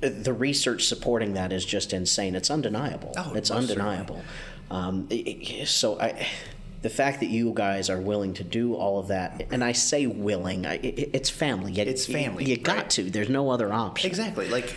[0.00, 2.34] The research supporting that is just insane.
[2.34, 3.12] It's undeniable.
[3.16, 4.22] Oh, it's undeniable.
[4.70, 5.08] Um,
[5.64, 6.28] so I,
[6.82, 10.06] the fact that you guys are willing to do all of that, and I say
[10.06, 11.72] willing, I, it, it's family.
[11.72, 12.90] You- It's family, You, got right.
[12.90, 13.10] to.
[13.10, 14.08] There's no other option.
[14.08, 14.48] Exactly.
[14.48, 14.74] Like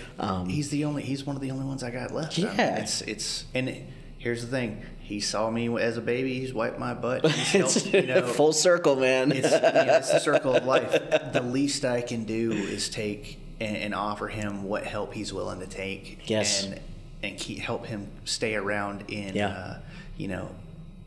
[0.47, 2.37] he's the only he's one of the only ones I got left.
[2.37, 2.75] I mean, Um, Yeah.
[2.77, 3.83] it's it's and it,
[4.17, 4.81] here's the thing.
[4.99, 6.39] He saw me as a baby.
[6.39, 7.25] He's wiped my butt.
[7.29, 9.31] Helped, you know, full circle, man.
[9.33, 10.91] it's, you know, it's the circle of life.
[11.33, 15.59] The least I can do is take and, and offer him what help he's willing
[15.59, 16.29] to take.
[16.29, 16.63] Yes.
[16.65, 16.79] And
[17.21, 19.47] and keep, help him stay around in Yeah.
[19.49, 19.77] uh,
[20.17, 20.49] you know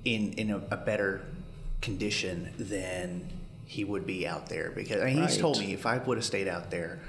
[0.07, 1.23] in in a, a better
[1.83, 3.29] condition than
[3.67, 6.25] he would be out there because I mean, he's told me if I would have
[6.25, 7.01] stayed out there.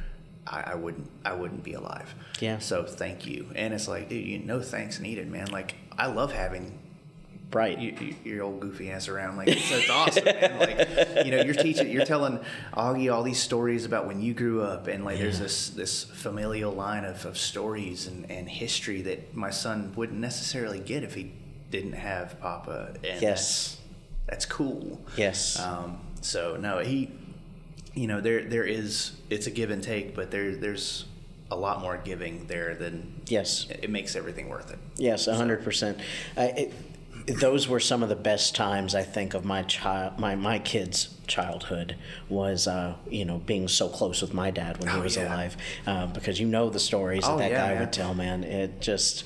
[0.45, 1.09] I, I wouldn't.
[1.25, 2.13] I wouldn't be alive.
[2.39, 2.59] Yeah.
[2.59, 3.47] So thank you.
[3.53, 5.47] And it's like, dude, you no thanks needed, man.
[5.47, 6.79] Like I love having
[7.51, 7.77] right.
[7.77, 9.35] you, you, your old goofy ass around.
[9.35, 10.57] Like it's, it's awesome, man.
[10.57, 12.39] Like you know, you're teaching, you're telling
[12.73, 16.71] Augie all these stories about when you grew up, and like there's this this familial
[16.71, 21.33] line of, of stories and, and history that my son wouldn't necessarily get if he
[21.71, 22.93] didn't have Papa.
[23.03, 23.21] And Yes.
[23.21, 23.77] that's,
[24.27, 24.99] that's cool.
[25.15, 25.59] Yes.
[25.59, 27.09] Um, so no, he,
[27.93, 31.05] you know, there there is it's a give and take, but there there's
[31.49, 33.67] a lot more giving there than yes.
[33.69, 34.79] it makes everything worth it.
[34.97, 35.97] Yes, a hundred percent.
[36.35, 36.49] Uh,
[37.41, 41.09] Those were some of the best times I think of my child, my my kid's
[41.27, 41.95] childhood
[42.29, 45.27] was, uh, you know, being so close with my dad when he Oh, was yeah.
[45.33, 47.79] alive, uh, because you know the stories Oh, that that yeah, guy man.
[47.81, 48.43] would tell, man.
[48.45, 49.25] It just,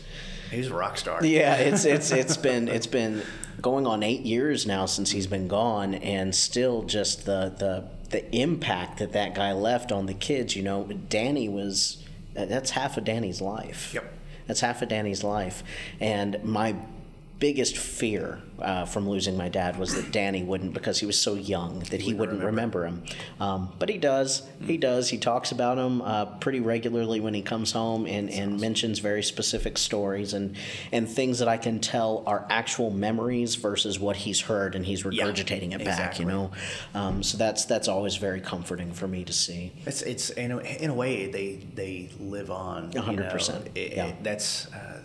[0.51, 1.25] He's a rock star.
[1.25, 3.23] yeah, it's it's it's been it's been
[3.61, 8.35] going on eight years now since he's been gone, and still just the the the
[8.35, 10.55] impact that that guy left on the kids.
[10.55, 13.93] You know, Danny was that's half of Danny's life.
[13.93, 14.13] Yep.
[14.47, 15.63] That's half of Danny's life,
[15.99, 16.75] and my
[17.41, 21.33] biggest fear uh, from losing my dad was that Danny wouldn't, because he was so
[21.33, 23.01] young, that he wouldn't remember, him.
[23.39, 24.43] Um, but he does.
[24.63, 25.09] He does.
[25.09, 29.23] He talks about him uh, pretty regularly when he comes home and, and mentions very
[29.23, 30.55] specific stories and,
[30.91, 35.03] and things that I can tell are actual memories versus what he's heard and he's
[35.03, 36.25] Yeah, regurgitating it back, exactly.
[36.25, 36.51] you know?
[36.93, 39.71] Um, so that's, that's always very comforting for me to see.
[39.87, 42.91] It's it's in a, in a way they they live on.
[42.95, 43.33] A hundred you know.
[43.33, 44.05] percent, It- yeah.
[44.09, 44.99] it- that's uh,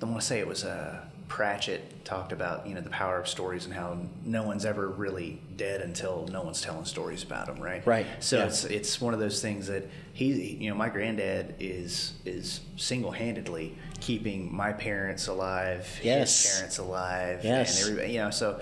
[0.00, 3.28] I want to say it was uh, Pratchett talked about you know the power of
[3.28, 7.58] stories and how no one's ever really dead until no one's telling stories about them,
[7.60, 7.86] right?
[7.86, 8.46] Right, So yeah.
[8.46, 13.10] it's it's one of those things that he you know my granddad is is single
[13.12, 16.42] handedly keeping my parents alive, Yes.
[16.44, 17.78] his parents alive, Yes.
[17.80, 18.60] and everybody you know so.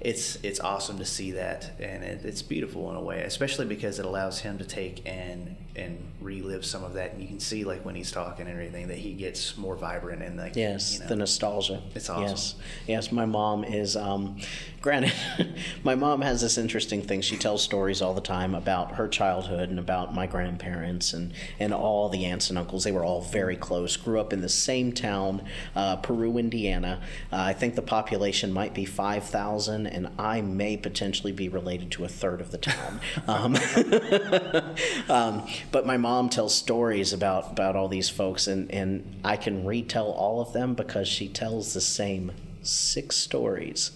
[0.00, 3.98] it's it's awesome to see that, and it, it's beautiful in a way, especially because
[3.98, 7.12] it allows him to take and and relive some of that.
[7.12, 10.22] And you can see like when he's talking and everything that he gets more vibrant
[10.22, 11.82] and like Yes, you know, the nostalgia.
[11.94, 12.24] It's awesome.
[12.24, 12.54] Yes,
[12.86, 13.12] yes.
[13.12, 13.96] My mom is.
[13.96, 14.38] Um,
[14.80, 15.12] granted,
[15.84, 17.20] my mom has this interesting thing.
[17.20, 21.72] She tells stories all the time about her childhood and about my grandparents and and
[21.72, 22.84] all the aunts and uncles.
[22.84, 23.96] They were all very close.
[23.96, 25.44] Grew up in the same town,
[25.76, 27.00] uh, Peru, Indiana.
[27.32, 31.90] Uh, I think the population might be five thousand, and I may potentially be related
[31.92, 33.00] to a third of the town.
[33.26, 33.56] Um,
[35.08, 39.64] um, but my mom tells stories about about all these folks, and and I can
[39.64, 43.92] retell all of them because she tells the same six stories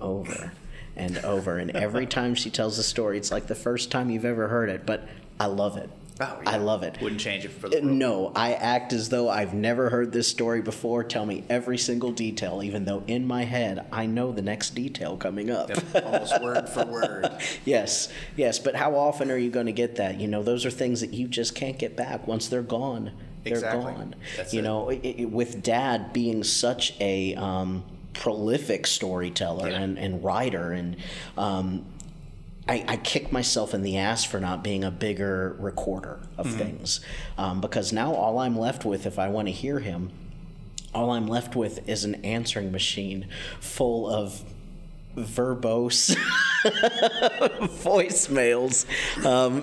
[0.00, 0.52] over
[0.96, 4.24] and over, and every time she tells a story, it's like the first time you've
[4.24, 4.86] ever heard it.
[4.86, 5.90] But I love it.
[6.20, 6.50] Oh, yeah.
[6.50, 6.96] I love it.
[7.00, 7.96] Wouldn't change it for the Uh, world.
[7.96, 11.02] No, I act as though I've never heard this story before.
[11.02, 15.16] Tell me every single detail, even though in my head I know the next detail
[15.16, 15.70] coming up.
[15.94, 17.28] almost word for word.
[17.64, 20.20] yes, yes, but how often are you going to get that?
[20.20, 22.28] You know, those are things that you just can't get back.
[22.28, 23.10] Once they're gone,
[23.42, 23.92] they're Exactly.
[23.92, 24.14] gone.
[24.36, 24.62] That's you it.
[24.62, 29.80] know, i i with Dad being such a um, prolific storyteller Yeah.
[29.80, 30.96] and, and writer, and
[31.36, 31.84] um,
[32.66, 36.58] I, I kick myself in the ass for not being a bigger recorder of Mm-hmm.
[36.58, 37.00] things
[37.36, 40.10] um, because now all I'm left with, if I want to hear him,
[40.94, 43.26] all I'm left with is an answering machine
[43.60, 44.42] full of
[45.16, 46.16] verbose
[47.84, 48.84] voicemails
[49.24, 49.62] um,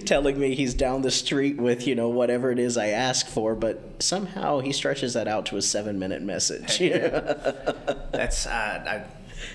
[0.04, 3.54] telling me he's down the street with you know whatever it is I asked for,
[3.54, 6.78] but somehow he stretches that out to a seven minute message.
[8.12, 9.04] That's uh, I,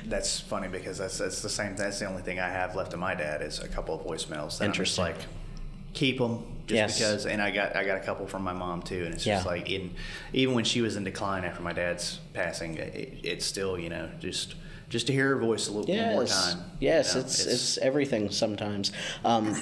[0.06, 1.76] that's funny because that's that's the same.
[1.76, 4.58] That's the only thing I have left of my dad is a couple of voicemails.
[4.60, 5.06] That I'm just Interesting.
[5.06, 5.18] like
[5.94, 6.98] keep them just Yes.
[7.00, 7.26] because.
[7.26, 9.52] And I got I got a couple from my mom too, and it's just Yeah.
[9.52, 9.94] like in
[10.34, 14.10] even when she was in decline after my dad's passing, it, it's still you know
[14.20, 14.56] just
[14.90, 16.64] just to hear her voice a little one more Yes, time.
[16.80, 18.92] yes, you know, it's, it's everything sometimes.
[19.26, 19.54] Um,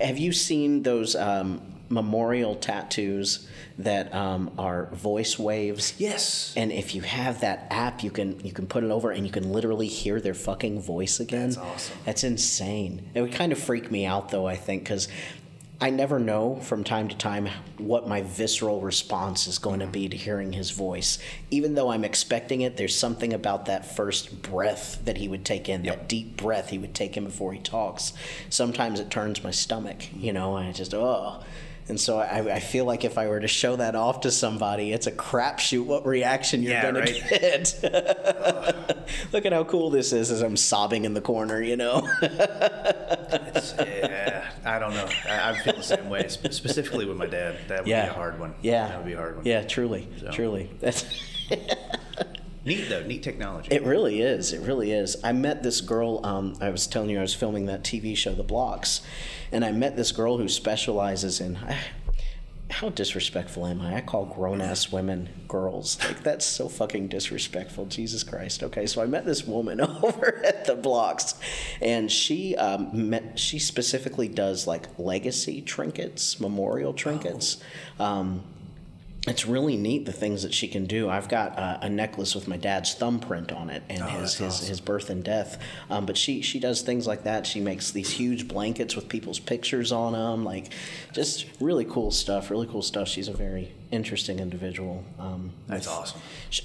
[0.00, 1.60] have you seen those um,
[1.90, 3.48] memorial tattoos
[3.78, 5.94] that um, are voice waves?
[5.98, 6.54] yes.
[6.56, 9.32] And if you have that app, you can you can put it over and you
[9.32, 11.50] can literally hear their fucking voice again.
[11.50, 11.98] That's awesome.
[12.04, 13.10] That's insane.
[13.14, 14.46] It would kind of freak me out though.
[14.46, 15.08] I think because
[15.82, 17.48] I never know from time to time
[17.78, 21.18] what my visceral response is going to be to hearing his voice.
[21.50, 25.70] Even though I'm expecting it, there's something about that first breath that he would take
[25.70, 28.12] in, that deep breath he would take in before he talks.
[28.50, 31.42] Sometimes it turns my stomach, you know, and I just oh.
[31.90, 34.92] And so I, I feel like if I were to show that off to somebody,
[34.92, 37.22] it's a crapshoot what reaction you're Yeah, gonna right.
[37.28, 37.74] get.
[39.32, 42.08] Look at how cool this is as I'm sobbing in the corner, you know.
[43.78, 45.08] Yeah, I don't know.
[45.28, 47.58] I, I feel the same way, specifically with my dad.
[47.68, 48.54] That would yeah, be a hard one.
[48.62, 49.44] Yeah, that would be a hard one.
[49.44, 50.30] Yeah, truly, So.
[50.30, 50.70] truly.
[50.80, 51.04] That's.
[52.64, 53.02] neat though.
[53.02, 53.68] Neat technology.
[53.70, 54.52] It really is.
[54.52, 55.16] It really is.
[55.24, 56.24] I met this girl.
[56.24, 59.02] Um, I was telling you I was filming that TV show, The Blocks,
[59.52, 61.58] and I met this girl who specializes in.
[62.70, 63.96] How disrespectful am I?
[63.96, 65.98] I call grown ass women girls.
[66.04, 67.86] Like that's so fucking disrespectful.
[67.86, 68.62] Jesus Christ.
[68.62, 71.34] Okay, so I met this woman over at the blocks,
[71.82, 73.38] and she um, met.
[73.38, 77.60] She specifically does like legacy trinkets, memorial trinkets.
[77.98, 78.44] Um,
[79.28, 81.10] it's really neat the things that she can do.
[81.10, 84.54] I've got uh, a necklace with my dad's thumbprint on it and Oh, his his,
[84.54, 84.68] awesome.
[84.68, 85.60] his birth and death.
[85.90, 87.46] Um, but she she does things like that.
[87.46, 90.72] She makes these huge blankets with people's pictures on them, like
[91.12, 92.50] just really cool stuff.
[92.50, 93.08] Really cool stuff.
[93.08, 95.04] She's a very interesting individual.
[95.18, 96.20] Um, That's with- awesome.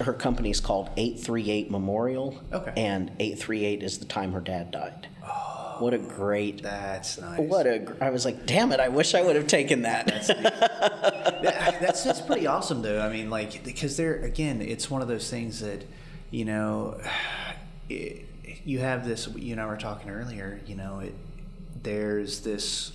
[0.05, 2.41] Her company's called Eight Three Eight Memorial.
[2.53, 2.71] Okay.
[2.77, 5.07] And Eight Three Eight is the time her dad died.
[5.27, 6.61] Oh, what a great.
[6.63, 7.39] That's nice.
[7.39, 7.95] What a!
[8.01, 8.79] I was like, damn it!
[8.79, 10.07] I wish I would have taken that.
[10.07, 13.01] That- that's that's pretty awesome though.
[13.01, 15.83] I mean, like because there again, it's one of those things that
[16.31, 16.99] you know,
[17.89, 18.25] it,
[18.63, 19.27] you have this.
[19.35, 20.59] You and I were talking earlier.
[20.65, 21.13] You know, it
[21.83, 22.91] there's this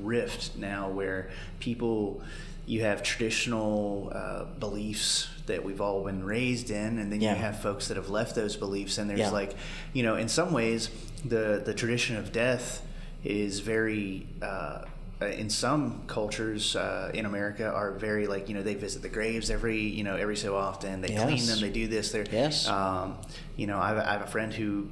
[0.00, 1.28] rift now where
[1.60, 2.22] people
[2.66, 7.30] you have traditional uh, beliefs that we've all been raised in and then Yeah.
[7.34, 9.30] you have folks that have left those beliefs and there's Yeah.
[9.30, 9.54] like
[9.94, 10.90] you know in some ways
[11.24, 12.82] the the tradition of death
[13.24, 14.84] is very uh,
[15.20, 19.08] uh, in some cultures uh, in America are very like you know they visit the
[19.08, 22.68] graves every you know every so often they clean them they do this they're Yes.
[22.68, 23.16] um,
[23.56, 24.88] you know I have, I have a friend who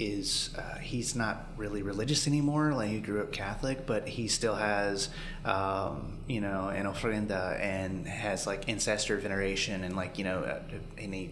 [0.00, 4.56] is uh, he's not really religious anymore like he grew up Catholic but he still
[4.56, 5.10] has
[5.44, 10.58] um, you know an ofrenda and has like ancestor veneration and like you know uh,
[10.96, 11.30] and he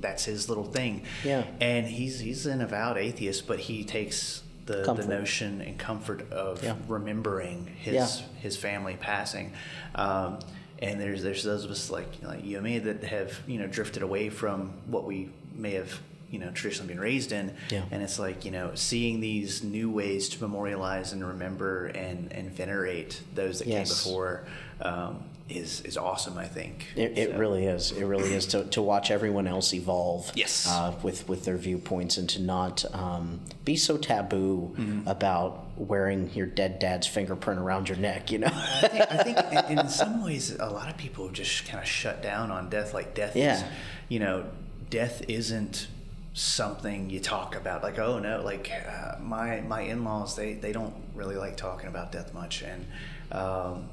[0.00, 1.44] that's his little thing Yeah.
[1.60, 6.62] and he's he's an avowed atheist but he takes the, the notion and comfort of
[6.62, 6.76] Yeah.
[6.88, 8.26] remembering his Yeah.
[8.40, 9.52] his family passing.
[9.94, 10.38] Um,
[10.78, 13.66] and there's there's those of us like like you and me that have you know
[13.66, 15.98] drifted away from what we may have
[16.30, 17.82] you know traditionally been raised in Yeah.
[17.90, 22.50] and it's like you know seeing these new ways to memorialize and remember and and
[22.50, 24.02] venerate those that Yes.
[24.04, 24.44] came before
[24.80, 27.90] um, is is awesome i think It, it So- really is.
[27.92, 30.30] It really is to, to watch everyone else evolve.
[30.36, 30.66] Yes.
[30.68, 35.08] Uh, with with their viewpoints and to not um, be so taboo Mm-hmm.
[35.08, 38.30] about wearing your dead dad's fingerprint around your neck.
[38.30, 38.50] You know.
[38.52, 41.88] I think, I think in, in some ways, a lot of people just kind of
[41.88, 42.94] shut down on death.
[42.94, 43.68] Like death is, Yeah.
[44.08, 44.44] you know,
[44.90, 45.88] death isn't
[46.32, 47.82] something you talk about.
[47.82, 51.88] Like, oh no, like uh, my my in laws, they they don't really like talking
[51.88, 52.86] about death much, and
[53.32, 53.88] um,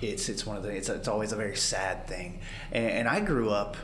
[0.00, 2.40] it's it's one of the it's it's always a very sad thing.
[2.72, 3.76] And, and I grew up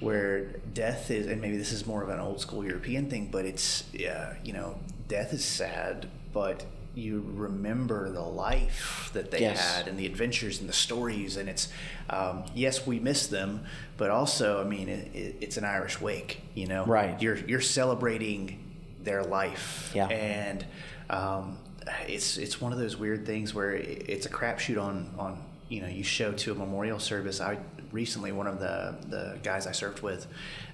[0.00, 0.44] where
[0.74, 3.84] death is, and maybe this is more of an old school European thing, but it's
[3.92, 4.78] yeah, you know,
[5.08, 6.64] death is sad, but
[6.94, 9.76] you remember the life that they Yes.
[9.76, 11.68] had and the adventures and the stories and it's
[12.08, 13.64] um, yes we miss them
[13.96, 17.20] but also i mean it, it, it's an irish wake you know Right.
[17.22, 18.58] you're you're celebrating
[19.02, 20.08] their life Yeah.
[20.08, 20.64] and
[21.08, 21.58] um,
[22.08, 25.88] it's it's one of those weird things where it's a crapshoot on on you know
[25.88, 27.56] you show to a memorial service i
[27.92, 30.26] recently one of the the guys i served with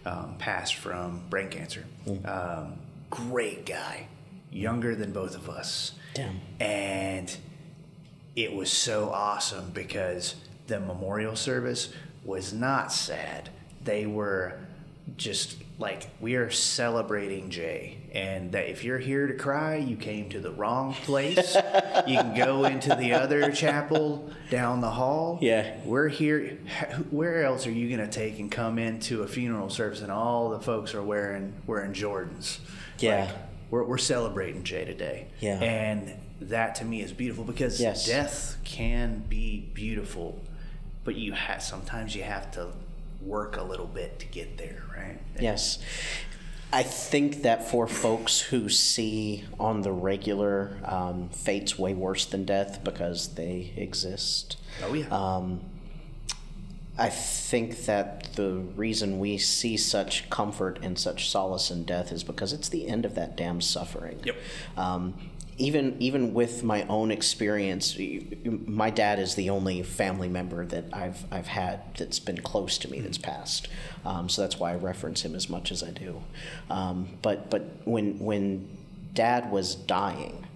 [0.06, 1.84] um, passed from brain cancer
[2.24, 2.74] um,
[3.10, 4.06] great guy
[4.50, 6.40] younger than both of us Damn.
[6.60, 7.36] and
[8.34, 10.34] it was so awesome because
[10.66, 11.92] the memorial service
[12.24, 13.48] was not sad.
[13.84, 14.58] They were
[15.16, 20.28] just like we are celebrating Jay, and that if you're here to cry, you came
[20.30, 21.54] to the wrong place.
[22.06, 25.38] you can go into the other chapel down the hall.
[25.40, 25.76] Yeah.
[25.84, 26.58] we're here.
[27.10, 30.60] Where else are you gonna take and come into a funeral service, and all the
[30.60, 32.58] folks are wearing wearing Jordans?
[32.98, 33.26] Yeah.
[33.26, 33.34] Like,
[33.70, 35.26] we're, we're celebrating Jay today.
[35.40, 35.58] Yeah.
[35.62, 38.06] And that to me is beautiful because Yes.
[38.06, 40.40] death can be beautiful,
[41.04, 42.68] but you have sometimes you have to
[43.22, 45.18] work a little bit to get there, right?
[45.40, 45.78] Yes.
[46.72, 52.44] I think that for folks who see on the regular um, fates way worse than
[52.44, 55.06] death because they exist, Oh yeah.
[55.10, 55.60] um,
[56.98, 62.24] I think that the reason we see such comfort and such solace in death is
[62.24, 64.20] because it's the end of that damn suffering.
[64.24, 64.36] Yep.
[64.76, 65.14] Um,
[65.58, 67.98] even even with my own experience,
[68.44, 72.90] my dad is the only family member that I've I've had that's been close to
[72.90, 73.68] me that's passed.
[74.04, 76.22] Um, so that's why I reference him as much as I do.
[76.68, 78.68] Um, but but when when
[79.14, 80.46] dad was dying,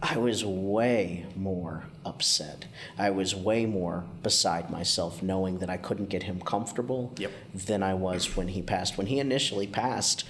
[0.00, 2.64] I was way more upset.
[2.98, 7.30] I was way more beside myself knowing that I couldn't get him comfortable Yep.
[7.54, 8.96] than I was when he passed.
[8.98, 10.24] When he initially passed,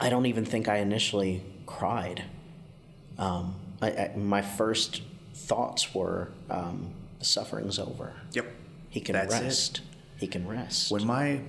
[0.00, 2.24] I don't even think I initially cried.
[3.18, 5.02] Um, I, I, my first
[5.34, 8.12] thoughts were um, the suffering's over.
[8.32, 8.46] yep.
[8.90, 9.42] He can That's it.
[9.42, 9.80] rest.
[10.18, 10.90] He can rest.
[10.92, 11.40] When my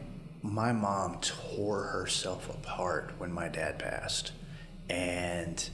[0.41, 4.31] my mom tore herself apart when my dad passed,
[4.89, 5.69] and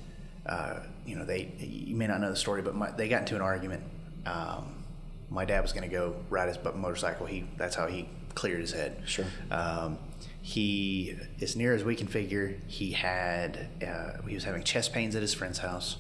[0.46, 3.36] uh, you know they you may not know the story, but my, they got into
[3.36, 3.84] an argument.
[4.26, 4.84] Um,
[5.30, 7.26] my dad was going to go ride his motorcycle.
[7.26, 9.02] He that's how he cleared his head.
[9.06, 9.26] Sure.
[9.52, 9.98] Um,
[10.42, 15.16] he, as near as we can figure, he had uh, he was having chest pains
[15.16, 15.98] at his friend's house.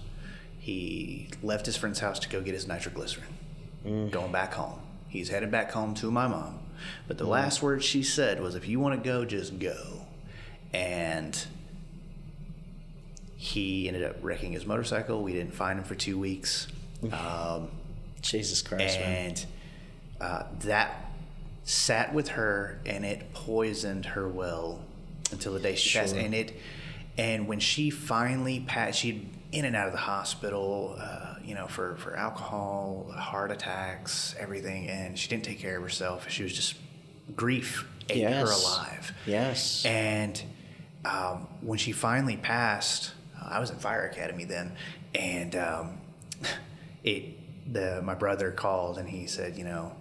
[0.59, 3.27] He left his friend's house to go get his nitroglycerin.
[4.11, 4.79] Going back home.
[5.07, 6.59] He's headed back home to my mom.
[7.07, 10.05] But the last word she said was, "If you want to go, just go."
[10.73, 11.45] And
[13.41, 15.23] he ended up wrecking his motorcycle.
[15.23, 16.67] We didn't find him for two weeks.
[17.13, 17.69] Um,
[18.21, 19.45] Jesus Christ, and
[20.19, 21.09] uh, that
[21.63, 24.81] sat with her and it poisoned her well
[25.31, 26.17] until the day she passed.
[26.17, 26.57] And it
[27.17, 31.67] and when she finally passed she'd in and out of the hospital uh, you know
[31.67, 36.29] for, for alcohol heart attacks everything and she didn't take care of herself.
[36.29, 36.75] She was just
[37.37, 39.13] grief ate her alive.
[39.25, 39.85] Yes.
[39.85, 40.41] and
[41.05, 44.73] um, when she finally passed, I was in fire academy then,
[45.15, 45.97] and um,
[47.03, 47.35] it
[47.71, 49.95] the my brother called and he said, you know,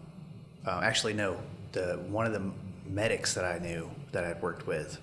[0.67, 1.39] uh, actually no,
[1.73, 2.51] the one of the
[2.87, 4.99] medics that I knew that I'd worked with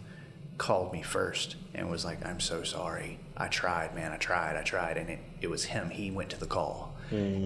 [0.58, 3.20] called me first and was like, I'm so sorry.
[3.38, 4.12] I tried, man.
[4.12, 4.56] I tried.
[4.56, 5.90] I tried, and it, it was him.
[5.90, 6.96] He went to the call.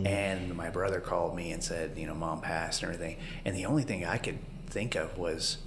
[0.06, 3.18] And my brother called me and said, you know, mom passed and everything.
[3.44, 4.38] And the only thing I could
[4.68, 5.58] think of was,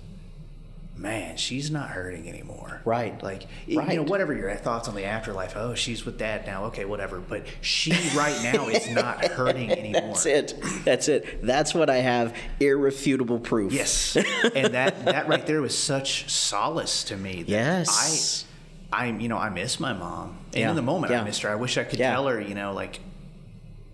[0.96, 2.80] man, she's not hurting anymore.
[2.84, 3.20] Right.
[3.22, 6.84] Like, you know, whatever your thoughts on the afterlife, oh, she's with dad now, okay,
[6.84, 7.18] whatever.
[7.18, 10.14] But she right now is not hurting anymore.
[10.14, 10.62] That's it.
[10.84, 11.42] That's it.
[11.42, 13.72] That's what I have irrefutable proof.
[13.72, 14.16] Yes.
[14.54, 17.42] and that, that right there was such solace to me.
[17.42, 18.44] That Yes.
[18.92, 20.36] I, I, you know, I miss my mom.
[20.52, 20.70] And Yeah.
[20.70, 21.22] in the moment, Yeah.
[21.22, 21.50] I missed her.
[21.50, 22.12] I wish I could Yeah.
[22.12, 23.00] tell her, you know, like,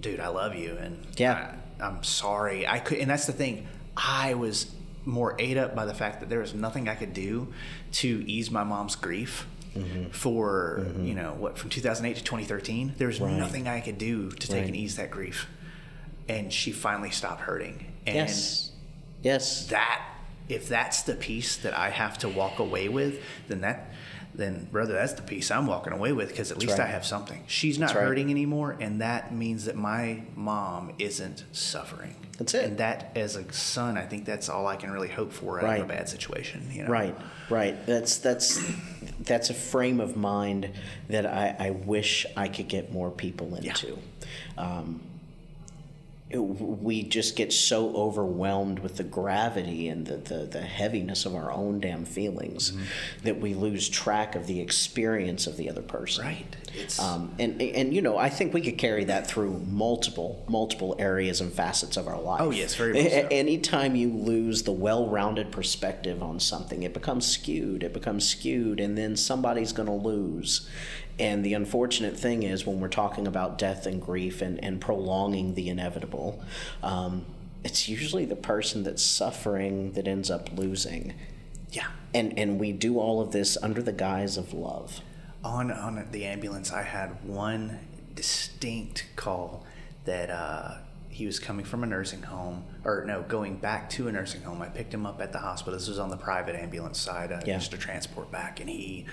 [0.01, 0.77] dude, I love you.
[0.81, 1.53] And Yeah.
[1.81, 2.67] I, I'm sorry.
[2.67, 3.67] I could, and that's the thing.
[3.97, 4.67] I was
[5.09, 7.49] more ate up by the fact that there was nothing I could do
[7.93, 9.47] to ease my mom's grief.
[9.77, 10.11] Mm-hmm.
[10.11, 13.33] For you know what, from 2008 to 2013, there was Right.
[13.33, 14.67] nothing I could do to take Right.
[14.67, 15.47] and ease that grief,
[16.29, 17.85] and she finally stopped hurting.
[18.07, 18.73] And yes.
[19.23, 19.67] Yes.
[19.69, 20.03] that
[20.49, 23.93] if that's the piece that I have to walk away with, then that
[24.39, 26.87] then brother, that's the piece I'm walking away with because at least right.
[26.87, 27.43] I have something.
[27.49, 28.05] She's not right.
[28.05, 32.15] hurting anymore, and that means that my mom isn't suffering.
[32.39, 32.65] That's it.
[32.65, 35.65] And that, as a son, I think that's all I can really hope for out
[35.65, 35.81] Right.
[35.81, 36.69] of a bad situation.
[36.73, 36.89] You know?
[36.89, 37.17] Right,
[37.51, 37.85] right.
[37.85, 38.63] That's that's
[39.21, 40.71] that's a frame of mind
[41.09, 43.99] that I, I wish I could get more people into.
[44.57, 45.08] Um, it-
[46.31, 51.51] we just get so overwhelmed with the gravity and the, the, the heaviness of our
[51.51, 52.83] own damn feelings Mm-hmm.
[53.25, 56.25] that we lose track of the experience of the other person.
[56.27, 56.57] Right.
[56.75, 60.95] It's Um, and and you know, I think we could carry that through multiple multiple
[60.99, 62.41] areas and facets of our life.
[62.43, 63.29] Oh, yes, very much A- so.
[63.31, 67.83] Anytime you lose the well-rounded perspective on something, it becomes skewed.
[67.83, 70.69] It becomes skewed, and then somebody's going to lose.
[71.19, 75.55] And the unfortunate thing is, when we're talking about death and grief and, and prolonging
[75.55, 76.43] the inevitable,
[76.83, 77.25] um,
[77.65, 81.15] it's usually the person that's suffering that ends up losing.
[81.73, 81.89] yeah.
[82.15, 85.01] And and we do all of this under the guise of love.
[85.45, 87.81] on on the ambulance, I had one
[88.15, 89.65] distinct call
[90.05, 90.75] that uh,
[91.09, 94.63] he was coming from a nursing home, or no, going back to a nursing home.
[94.63, 95.79] I picked him up at the hospital.
[95.79, 97.59] This was on the private ambulance side, uh, Yeah.
[97.59, 99.05] just to transport back, and he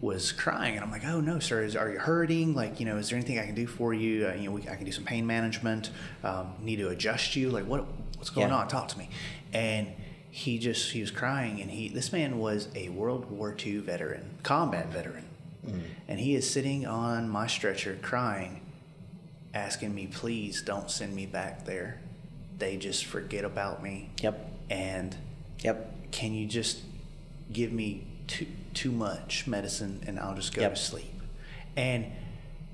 [0.00, 2.54] was crying, and I'm like, "Oh no, sir, is, are you hurting?
[2.54, 4.28] Like, you know, is there anything I can do for you?
[4.28, 5.90] Uh, you know, we, I can do some pain management.
[6.22, 7.50] Um, need to adjust you?
[7.50, 7.84] Like, what
[8.16, 8.56] what's going Yeah.
[8.56, 8.68] on?
[8.68, 9.08] Talk to me."
[9.52, 9.88] And
[10.30, 14.38] he just he was crying, and he this man was a World War II veteran,
[14.44, 15.24] combat veteran,
[16.06, 18.60] and he is sitting on my stretcher crying,
[19.52, 22.00] asking me, "Please don't send me back there.
[22.58, 24.52] They just forget about me." Yep.
[24.70, 25.16] And
[25.60, 26.10] Yep.
[26.12, 26.82] can you just
[27.52, 28.46] give me too
[28.78, 30.74] too much medicine and I'll just go Yep.
[30.76, 31.12] to sleep?
[31.76, 32.06] And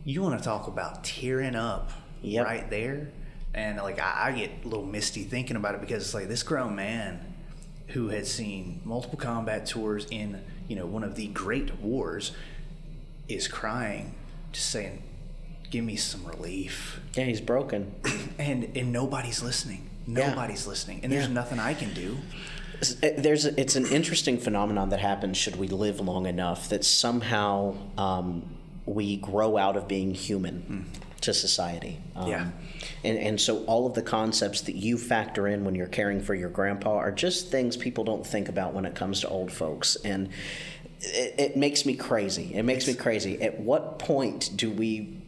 [0.05, 1.91] you want to talk about tearing up
[2.23, 2.45] Yep.
[2.45, 3.09] right there?
[3.55, 6.43] And like I, I get a little misty thinking about it because it's like this
[6.43, 7.21] grown man
[7.89, 12.33] who had seen multiple combat tours in you know one of the great wars
[13.29, 14.15] is crying,
[14.53, 15.03] just saying,
[15.71, 17.95] "Give me some relief." Yeah, he's broken.
[18.39, 19.89] And and nobody's listening.
[20.07, 20.29] Yeah.
[20.31, 22.17] Nobody's listening, and there's nothing I can do.
[23.17, 28.45] There's it's an interesting phenomenon that happens should we live long enough that somehow um,
[28.87, 30.87] we grow out of being human
[31.23, 31.99] to society.
[32.15, 32.51] Um, Yeah.
[33.03, 36.35] And, and so all of the concepts that you factor in when you're caring for
[36.35, 39.97] your grandpa are just things people don't think about when it comes to old folks.
[39.97, 40.29] And
[41.01, 42.55] it, it makes me crazy.
[42.55, 43.41] It makes me crazy.
[43.43, 45.19] At what point do we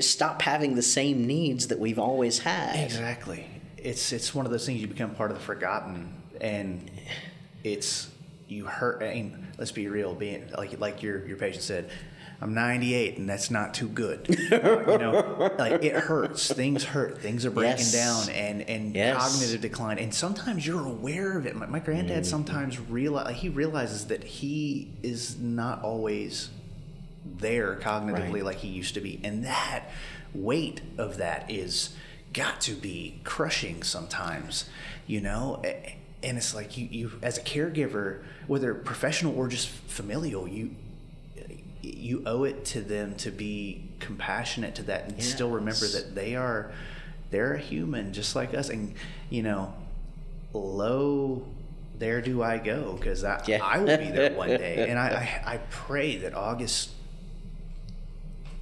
[0.00, 2.84] stop having the same needs that we've always had?
[2.84, 3.46] Exactly.
[3.76, 6.12] It's it's one of those things you become part of the forgotten,
[6.44, 6.90] and
[7.64, 8.08] it's
[8.46, 9.02] you hurt.
[9.02, 10.14] I mean, let's be real.
[10.14, 11.90] Being like like your your patient said,
[12.40, 14.26] I'm 98, and that's not too good.
[14.50, 16.52] you know, like it hurts.
[16.52, 17.20] Things hurt.
[17.22, 17.92] Things are breaking Yes.
[17.92, 19.16] down, and and Yes.
[19.16, 19.98] cognitive decline.
[19.98, 21.56] And sometimes you're aware of it.
[21.56, 22.26] My, my granddad Mm.
[22.26, 26.50] sometimes realize he realizes that he is not always
[27.24, 28.44] there cognitively Right.
[28.44, 29.18] like he used to be.
[29.24, 29.84] And that
[30.34, 31.94] weight of that is
[32.34, 34.66] got to be crushing sometimes,
[35.06, 35.62] you know?
[36.24, 40.74] And it's like you, you as a caregiver, whether professional or just familial, you
[41.82, 46.34] you owe it to them to be compassionate to that and still remember that they
[46.34, 46.72] are
[47.30, 48.70] they're a human just like us.
[48.70, 48.94] And
[49.30, 49.74] you know
[50.54, 51.44] low
[51.98, 53.62] there do I go because I, Yeah.
[53.62, 54.88] I will be there one day.
[54.88, 56.90] And I, I, I pray that August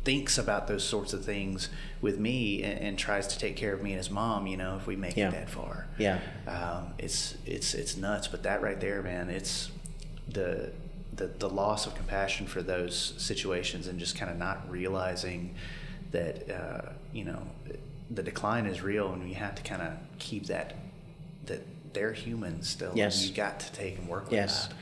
[0.04, 1.68] thinks about those sorts of things
[2.00, 4.76] with me and, and tries to take care of me and his mom you know
[4.76, 5.28] if we make Yeah.
[5.28, 6.18] it that far Yeah.
[6.48, 9.70] um, it's it's it's nuts but that right there man it's
[10.28, 10.72] the
[11.14, 15.54] the, the loss of compassion for those situations and just kind of not realizing
[16.10, 17.42] that uh, you know
[18.10, 20.74] the decline is real and you have to kind of keep that
[21.46, 21.64] that
[21.94, 23.26] they're human still Yes.
[23.28, 24.68] you got to take and work with Yes.
[24.68, 24.74] that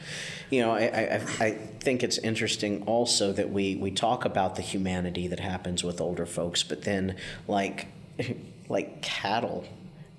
[0.51, 1.51] You know, I, I, I- I
[1.81, 6.27] think it's interesting also that we, we talk about the humanity that happens with older
[6.27, 7.17] folks, but then,
[7.49, 7.87] like,
[8.69, 9.65] like cattle,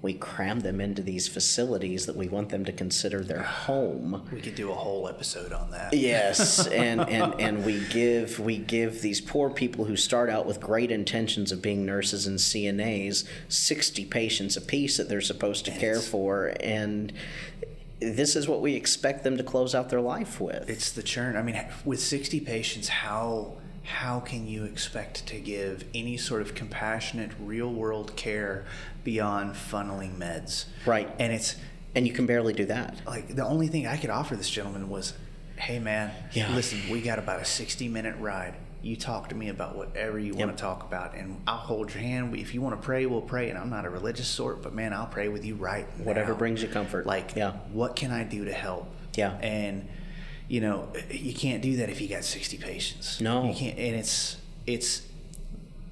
[0.01, 4.27] we cram them into these facilities that we want them to consider their home.
[4.31, 8.57] we could do a whole episode on that Yes, and, and, and we give we
[8.57, 13.25] give these poor people who start out with great intentions of being nurses and CNAs
[13.47, 17.13] sixty patients apiece that they're supposed to care for, and
[17.99, 20.69] this is what we expect them to close out their life with.
[20.69, 21.37] It's the churn.
[21.37, 23.53] I mean, with 60 patients, how
[23.83, 28.65] how can you expect to give any sort of compassionate, real world care
[29.03, 30.65] beyond funneling meds?
[30.85, 31.09] Right.
[31.19, 31.55] And it's
[31.95, 32.95] And you can barely do that.
[33.05, 35.13] like the only thing I could offer this gentleman was,
[35.57, 36.53] "Hey man, Yeah.
[36.55, 38.53] listen, we got about a sixty minute ride.
[38.83, 42.01] You talk to me about whatever you want to talk about, and I'll hold your
[42.01, 42.35] hand.
[42.35, 43.49] If you want to pray, we'll pray.
[43.49, 46.37] And I'm not a religious sort, but man, I'll pray with you right Whatever now.
[46.39, 47.05] brings you comfort.
[47.05, 47.51] Like, Yeah.
[47.73, 48.87] what can I do to help?
[49.15, 49.37] Yeah.
[49.41, 49.87] and
[50.51, 53.21] you know, you can't do that if you got sixty patients.
[53.21, 53.45] No.
[53.47, 54.35] you can't, and it's
[54.67, 55.03] it's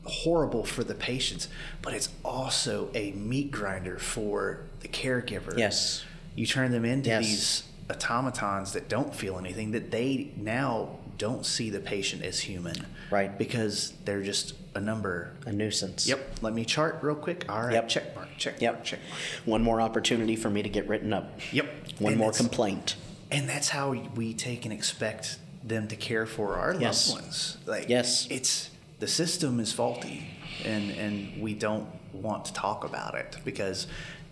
[0.03, 1.47] horrible for the patients,
[1.81, 5.57] but it's also a meat grinder for the caregiver.
[5.57, 6.03] Yes.
[6.35, 7.25] You turn them into Yes.
[7.25, 12.85] these automatons that don't feel anything, that they now don't see the patient as human.
[13.11, 13.37] Right.
[13.37, 15.31] Because they're just a number.
[15.45, 16.05] A nuisance.
[16.07, 16.39] Yep.
[16.41, 17.45] Let me chart real quick.
[17.49, 17.73] All right.
[17.73, 17.87] Yep.
[17.89, 18.27] Check mark.
[18.37, 18.73] Check Yep.
[18.73, 18.83] mark.
[18.85, 19.21] Check mark.
[19.45, 21.39] One more opportunity for me to get written up.
[21.53, 21.65] Yep.
[21.99, 22.95] One And more complaint.
[23.31, 27.09] And that's how we take and expect them to care for our Yes.
[27.09, 27.57] loved ones.
[27.65, 28.27] Like Yes.
[28.29, 28.69] it's
[28.99, 30.27] the system is faulty
[30.65, 33.87] and and we don't want to talk about it because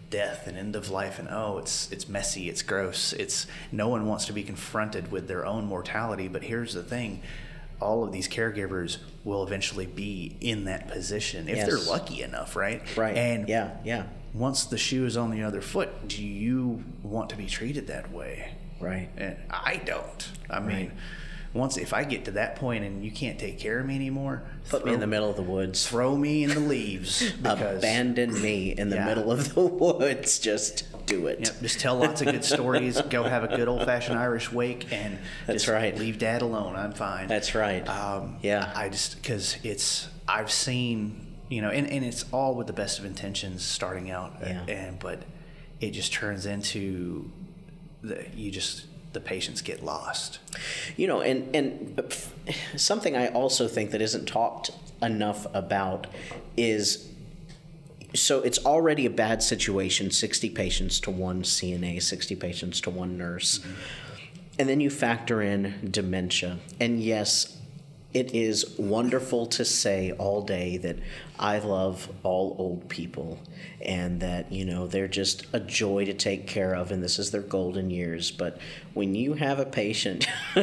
[0.09, 3.13] death and end of life and oh it's it's messy, it's gross.
[3.13, 7.21] It's no one wants to be confronted with their own mortality, but here's the thing.
[7.79, 12.81] All of these caregivers will eventually be in that position if they're lucky enough, right?
[12.97, 13.15] Right.
[13.15, 14.03] And yeah, yeah.
[14.33, 18.11] once the shoe is on the other foot, do you want to be treated that
[18.11, 18.53] way?
[18.79, 19.09] Right.
[19.17, 20.29] And I don't.
[20.49, 20.91] I mean, Right.
[21.53, 24.43] once if I get to that point and you can't take care of me anymore,
[24.69, 25.87] Put me in the middle of the woods.
[25.87, 29.05] Throw me in the leaves because Abandon me in the Yeah.
[29.05, 30.39] middle of the woods.
[30.39, 31.39] Just do it.
[31.39, 32.99] Yep, just tell lots of good stories.
[33.01, 35.97] Go have a good old fashioned Irish wake, and That's just right.
[35.97, 36.75] Leave Dad alone.
[36.75, 37.27] I'm fine.
[37.27, 37.87] That's right.
[37.87, 38.71] Um, Yeah.
[38.75, 42.99] I just because it's I've seen you know, and, and it's all with the best
[42.99, 44.65] of intentions starting out, Yeah.
[44.67, 45.21] and but
[45.79, 47.31] it just turns into
[48.35, 50.39] you just the patients get lost.
[50.95, 52.01] You know, and and
[52.75, 56.07] something I also think that isn't talked enough about
[56.55, 57.07] is
[58.13, 63.17] so it's already a bad situation 60 patients to one CNA, 60 patients to one
[63.17, 63.59] nurse.
[63.59, 63.73] Mm-hmm.
[64.59, 66.57] And then you factor in dementia.
[66.79, 67.56] And yes,
[68.17, 70.97] it is wonderful to say all day that
[71.37, 73.37] I love all old people
[73.79, 77.29] and that, you know, they're just a joy to take care of and this is
[77.29, 78.31] their golden years.
[78.31, 78.59] But
[78.95, 80.23] when you have a patient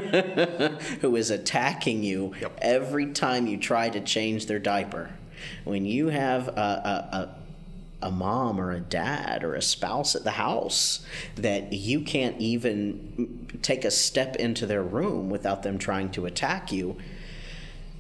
[1.01, 2.59] who is attacking you Yep.
[2.61, 5.11] every time you try to change their diaper,
[5.63, 6.51] when you have a,
[7.13, 7.35] a, a
[8.03, 13.59] a mom or a dad or a spouse at the house that you can't even
[13.63, 16.99] take a step into their room without them trying to attack you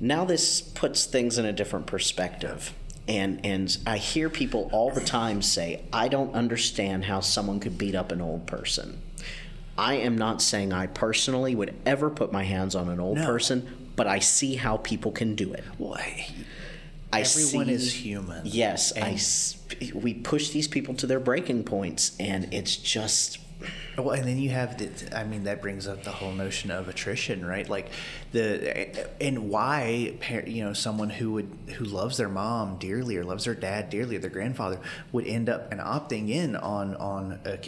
[0.05, 2.72] now this puts things in a different perspective
[3.09, 7.76] and and I hear people all the time say I don't understand how someone could
[7.78, 9.00] beat up an old person
[9.76, 13.26] I am not saying I personally would ever put my hands on an old No.
[13.26, 16.26] person but I see how people can do it Well, I-
[17.12, 18.40] I everyone see, is human.
[18.44, 19.16] Yes, I
[19.94, 23.38] we push these people to their breaking points, and it's just
[23.97, 26.88] Well, and then you have the, I mean, that brings up the whole notion of
[26.88, 27.68] attrition, right?
[27.68, 27.90] Like
[28.32, 30.14] the, and why,
[30.47, 34.16] you know, someone who would, who loves their mom dearly or loves their dad dearly
[34.16, 34.80] or their grandfather
[35.12, 37.59] would end up and opting in on, on a,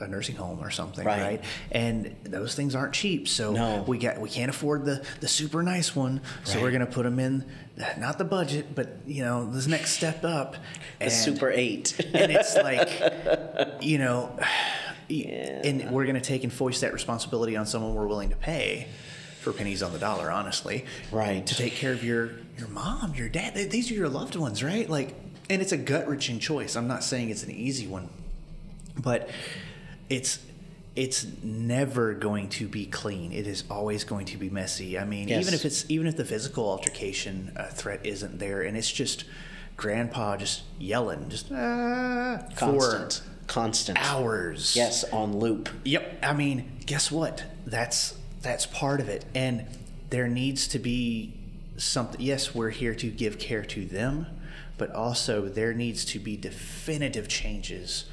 [0.00, 1.22] a, a nursing home or something, Right.
[1.22, 1.44] right.
[1.70, 3.28] And those things aren't cheap.
[3.28, 3.84] So No.
[3.86, 6.20] we got, we can't afford the, the super nice one.
[6.44, 6.62] So Right.
[6.62, 7.44] we're going to put them in,
[7.98, 10.56] not the budget, but, you know, this next step up.
[10.98, 11.94] the Super Eight.
[12.14, 12.88] and it's like
[13.82, 14.38] you know
[15.10, 15.62] Yeah.
[15.64, 18.86] and we're going to take and foist that responsibility on someone we're willing to pay
[19.40, 21.44] for pennies on the dollar honestly Right.
[21.46, 24.88] to take care of your your mom your dad these are your loved ones right
[24.88, 25.14] like
[25.48, 28.08] and it's a gut wrenching choice i'm not saying it's an easy one
[28.98, 29.28] but
[30.08, 30.38] it's
[30.96, 33.30] it's never going to be clean.
[33.32, 34.98] It is always going to be messy.
[34.98, 35.40] I mean, Yes.
[35.42, 39.24] even if it's even if the physical altercation uh, threat isn't there, and it's just
[39.76, 43.98] grandpa just yelling, just ah, constant, for constant.
[44.00, 44.74] hours.
[44.76, 45.68] Yes, on loop.
[45.84, 46.20] Yep.
[46.22, 47.44] I mean, guess what?
[47.66, 49.66] That's that's part of it, and
[50.10, 51.34] there needs to be
[51.76, 52.20] something.
[52.20, 54.26] Yes, we're here to give care to them,
[54.78, 58.04] but also there needs to be definitive changes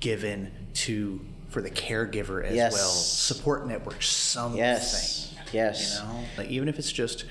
[0.00, 2.72] given to for the caregiver as Yes.
[2.72, 2.88] well.
[2.90, 4.58] Support network, something.
[4.58, 5.34] Yes.
[5.52, 6.00] Yes.
[6.00, 7.24] You know, like even if it's just,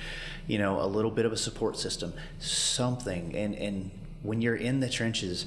[0.47, 3.35] you know, a little bit of a support system, something.
[3.35, 3.91] And and
[4.23, 5.45] when you're in the trenches,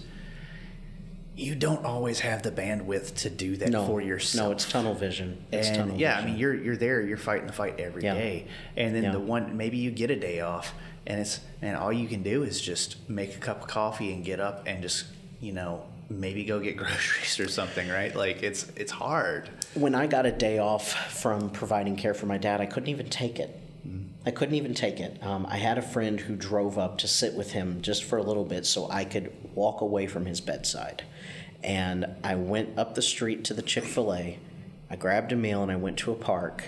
[1.38, 4.46] you don't always have the bandwidth to do that No, for yourself.
[4.48, 5.38] no, it's tunnel vision.
[5.52, 8.44] It's and tunnel yeah, I mean you're you're there, you're fighting the fight every day,
[8.46, 8.82] Yeah.
[8.84, 9.12] and then Yeah.
[9.12, 10.74] the one maybe you get a day off,
[11.06, 14.24] and it's and all you can do is just make a cup of coffee and
[14.24, 15.04] get up and just
[15.40, 18.14] you know maybe go get groceries or something, right?
[18.16, 19.48] Like it's it's hard.
[19.74, 23.08] when I got a day off from providing care for my dad, I couldn't even
[23.10, 23.57] take it.
[24.26, 25.22] I couldn't even take it.
[25.22, 28.22] Um, I had a friend who drove up to sit with him just for a
[28.22, 31.04] little bit so I could walk away from his bedside.
[31.62, 34.38] and I went up the street to the Chick fil A.
[34.90, 36.64] I grabbed a meal and I went to a park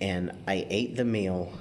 [0.00, 1.52] and I ate the meal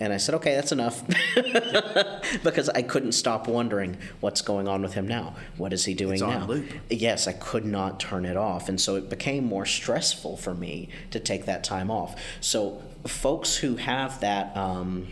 [0.00, 1.02] and I said, okay, that's enough.
[2.42, 5.36] because I couldn't stop wondering what's going on with him now.
[5.56, 6.46] What is he doing It's on now?
[6.46, 6.66] loop.
[6.90, 8.68] Yes, I could not turn it off.
[8.68, 12.20] And so it became more stressful for me to take that time off.
[12.40, 15.08] So, folks who have that um,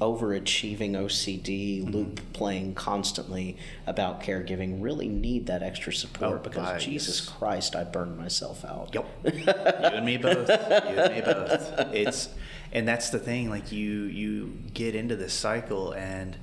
[0.00, 1.90] overachieving OCD Mm-hmm.
[1.90, 3.56] loop playing constantly
[3.86, 7.28] about caregiving really need that extra support Oh, because I- Jesus yes.
[7.36, 8.90] Christ, I burned myself out.
[8.94, 9.06] Yep.
[9.34, 10.48] you and me both.
[10.48, 11.94] You and me both.
[11.94, 12.28] It's
[12.72, 13.48] and that's the thing.
[13.48, 16.36] Like you you get into this cycle and.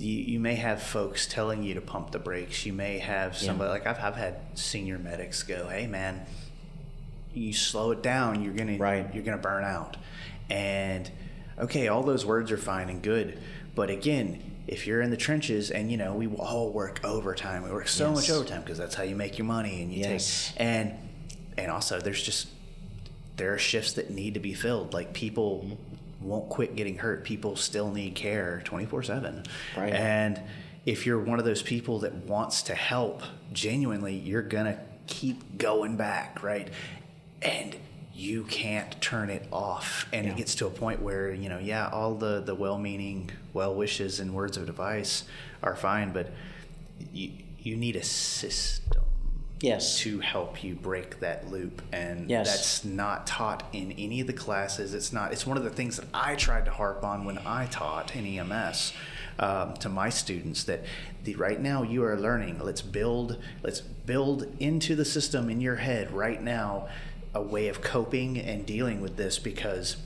[0.00, 2.64] You, you may have folks telling you to pump the brakes.
[2.64, 6.24] You may have somebody like I've, I've had senior medics go, "Hey man,
[7.34, 8.42] you slow it down.
[8.42, 9.06] You're gonna Right.
[9.14, 9.96] you're gonna burn out."
[10.50, 11.10] And
[11.58, 13.38] okay, all those words are fine and good,
[13.74, 17.70] but again, if you're in the trenches and you know we all work overtime, we
[17.70, 20.48] work so much overtime because that's how you make your money and you Yes.
[20.48, 20.94] take and
[21.56, 22.48] and also there's just
[23.36, 24.92] there are shifts that need to be filled.
[24.92, 26.28] Like people mm-hmm.
[26.28, 27.24] won't quit getting hurt.
[27.24, 29.44] People still need care 24 seven.
[29.76, 29.92] Right.
[29.92, 30.40] And
[30.84, 33.22] if you're one of those people that wants to help
[33.52, 36.68] genuinely, you're gonna keep going back, right?
[37.42, 37.76] And
[38.14, 40.06] you can't turn it off.
[40.12, 40.32] And Yeah.
[40.32, 43.74] it gets to a point where, you know, yeah, all the, the well meaning, well
[43.74, 45.24] wishes and words of advice
[45.62, 46.30] are fine, but
[47.12, 47.30] you,
[47.60, 49.02] you need a system
[49.60, 49.98] Yes.
[50.00, 52.46] to help you break that loop and Yes.
[52.48, 55.96] that's not taught in any of the classes it's not it's one of the things
[55.96, 58.92] that i tried to harp on when i taught in ems
[59.40, 60.84] um, to my students that
[61.24, 65.76] the, right now you are learning let's build let's build into the system in your
[65.76, 66.86] head right now
[67.34, 69.96] a way of coping and dealing with this because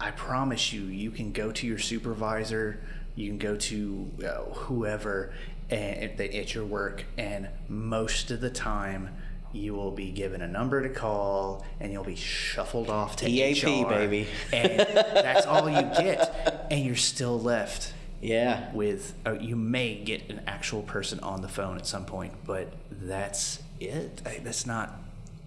[0.00, 2.80] i promise you you can go to your supervisor
[3.16, 5.32] you can go to uh, whoever
[5.70, 9.08] and, at, at your work, and most of the time
[9.52, 13.84] you will be given a number to call, and you'll be shuffled off to EAP,
[13.84, 14.26] HR, baby.
[14.52, 18.70] and that's all you get, and you're still left Yeah.
[18.74, 19.14] with.
[19.24, 23.62] Uh, you may get an actual person on the phone at some point, but that's
[23.80, 24.22] it.
[24.42, 24.90] That's not.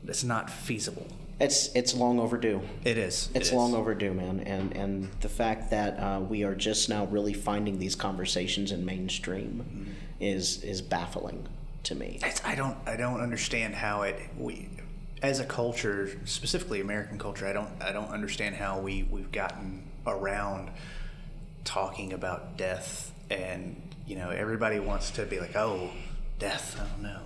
[0.08, 1.06] That's not feasible.
[1.40, 2.62] It's it's long overdue.
[2.84, 3.30] It is.
[3.36, 7.06] It's It long overdue, man, and and the fact that uh, we are just now
[7.06, 9.92] really finding these conversations in mainstream Mm-hmm.
[10.20, 11.46] is is baffling
[11.84, 12.20] to me.
[12.24, 14.68] It's, I don't I don't understand how it we
[15.22, 19.84] as a culture specifically American culture I don't I don't understand how we we've gotten
[20.08, 20.70] around
[21.64, 25.90] talking about death and you know everybody wants to be like oh
[26.40, 27.22] death I don't know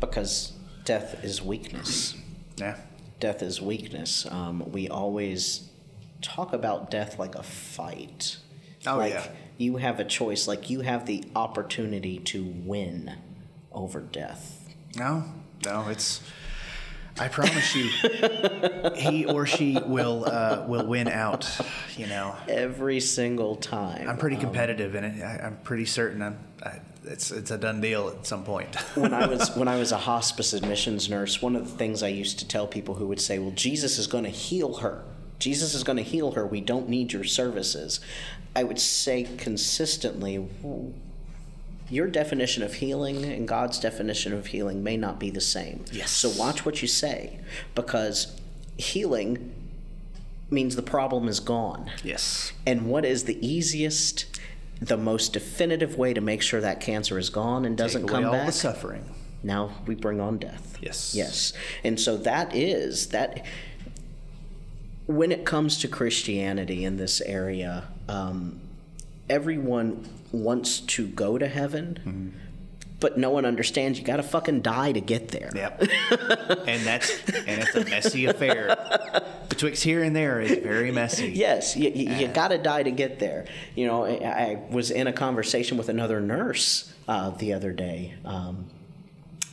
[0.00, 0.52] Because
[0.84, 2.14] death is weakness.
[2.56, 2.76] yeah
[3.18, 4.26] Death is weakness.
[4.30, 5.68] Um, we always
[6.22, 8.38] talk about death like a fight.
[8.86, 9.26] Oh, like yeah.
[9.58, 10.48] you have a choice.
[10.48, 13.12] Like you have the opportunity to win
[13.72, 14.74] over death.
[14.96, 15.24] no
[15.66, 16.22] no it's
[17.18, 17.90] I promise you
[18.96, 21.46] he or she will uh, will win out
[21.96, 24.08] you know Every single time.
[24.08, 27.80] I'm pretty competitive in it I, I'm pretty certain I'm I, it's it's a done
[27.80, 31.56] deal at some point when I was when I was a hospice admissions nurse, one
[31.56, 34.24] of the things I used to tell people who would say, "Well, Jesus is going
[34.24, 35.04] to heal her.
[35.38, 36.46] Jesus is going to heal her.
[36.46, 38.00] We don't need your services."
[38.54, 40.44] I would say consistently,
[41.88, 45.84] your definition of healing and God's definition of healing may not be the same.
[45.92, 46.10] Yes.
[46.10, 47.38] So watch what you say,
[47.74, 48.36] because
[48.76, 49.54] healing
[50.50, 51.90] means the problem is gone.
[52.02, 54.26] yes And what is the easiest,
[54.80, 58.20] the most definitive way to make sure that cancer is gone and doesn't Take away
[58.22, 58.46] come all back?
[58.46, 59.04] the suffering
[59.42, 60.78] now we bring on death.
[60.82, 61.14] Yes.
[61.14, 61.52] Yes.
[61.82, 63.44] And so that is that
[65.06, 68.60] when it comes to Christianity in this area, um,
[69.28, 72.28] everyone wants to go to heaven, Mm-hmm.
[73.00, 75.50] But no one understands you got to fucking die to get there.
[75.54, 75.80] Yep.
[76.66, 78.76] and that's and it's a messy affair.
[79.48, 81.30] Betwixt here and there is very messy.
[81.30, 83.46] Yes, you, you, you got to die to get there.
[83.74, 88.14] You know, I, I was in a conversation with another nurse uh, the other day.
[88.24, 88.66] Um,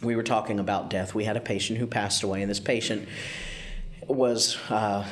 [0.04, 1.16] we were talking about death.
[1.16, 3.08] We had a patient who passed away, and this patient
[4.08, 5.06] was uh,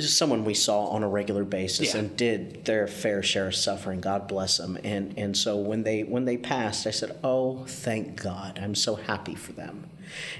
[0.00, 2.00] someone we saw on a regular basis Yeah.
[2.00, 4.00] and did their fair share of suffering.
[4.00, 4.78] God bless them.
[4.84, 8.58] And and so when they when they passed, I said, "Oh, thank God!
[8.62, 9.88] I'm so happy for them."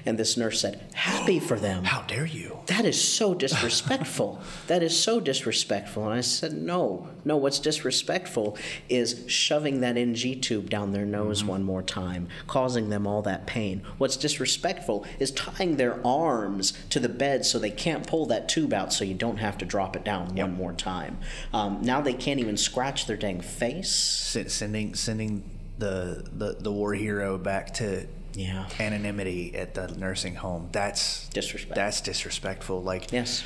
[0.05, 2.59] And this nurse said, "Happy for them." How dare you?
[2.67, 4.41] that is so disrespectful.
[4.67, 6.03] that is so disrespectful.
[6.05, 8.57] And I said, no, no, what's disrespectful
[8.89, 13.47] is shoving that NG tube down their nose one more time, causing them all that
[13.47, 13.81] pain.
[13.97, 18.73] What's disrespectful is tying their arms to the bed so they can't pull that tube
[18.73, 21.17] out so you don't have to drop it down one more time.
[21.53, 24.35] Um, now they can't even scratch their dang face.
[24.35, 25.43] S- Sending sending
[25.77, 28.07] the, the the war hero back to
[28.37, 28.67] Yeah.
[28.79, 30.69] anonymity at the nursing home.
[30.71, 31.75] That's Disrespect.
[31.75, 32.83] That's disrespectful.
[32.83, 33.43] Like Yes.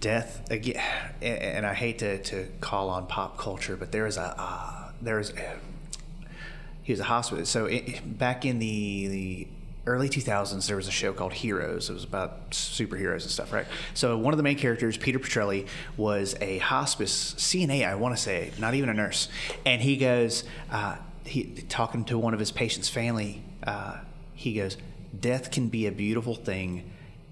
[0.00, 0.82] death again.
[1.22, 5.18] And, I hate to, to call on pop culture, but there is a uh, there
[5.18, 5.56] is a,
[6.82, 7.46] he was a hospital.
[7.46, 9.48] So it, back in the the
[9.86, 11.88] early 2000s, there was a show called Heroes.
[11.88, 13.66] It was about superheroes and stuff, right?
[13.94, 15.66] So one of the main characters, Peter Petrelli,
[15.96, 17.86] was a hospice CNA.
[17.88, 19.28] I want to say, not even a nurse,
[19.64, 23.42] and he goes, uh, he talking to one of his patients' family.
[23.62, 23.98] Uh,
[24.36, 24.76] he goes,
[25.18, 26.84] "Death can be a beautiful thing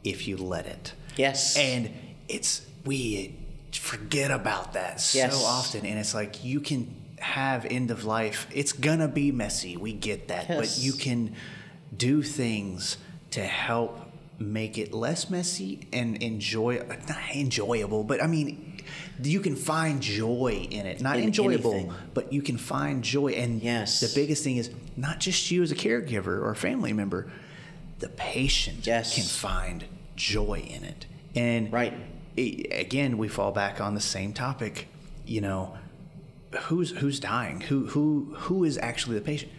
[0.03, 1.57] if you let it." Yes.
[1.57, 1.91] And
[2.29, 3.37] it's we
[3.73, 5.87] forget about that so often.
[5.87, 8.49] And it's like you can have end of life.
[8.53, 9.77] It's gonna be messy.
[9.77, 10.49] We get that.
[10.49, 11.35] But you can
[11.97, 12.97] do things
[13.31, 14.01] to help
[14.39, 16.77] make it less messy and enjoy
[17.09, 18.74] not enjoyable but i mean
[19.23, 21.93] you can find joy in it not In enjoyable anything.
[22.15, 24.01] but you can find joy and Yes.
[24.01, 27.31] the biggest thing is not just you as a caregiver or a family member
[28.01, 29.15] the patient Yes.
[29.15, 29.85] can find
[30.17, 31.93] joy in it and Right.
[32.39, 34.89] i- again we fall back on the same topic
[35.27, 35.77] you know
[36.65, 39.51] who's who's dying who who who is actually the patient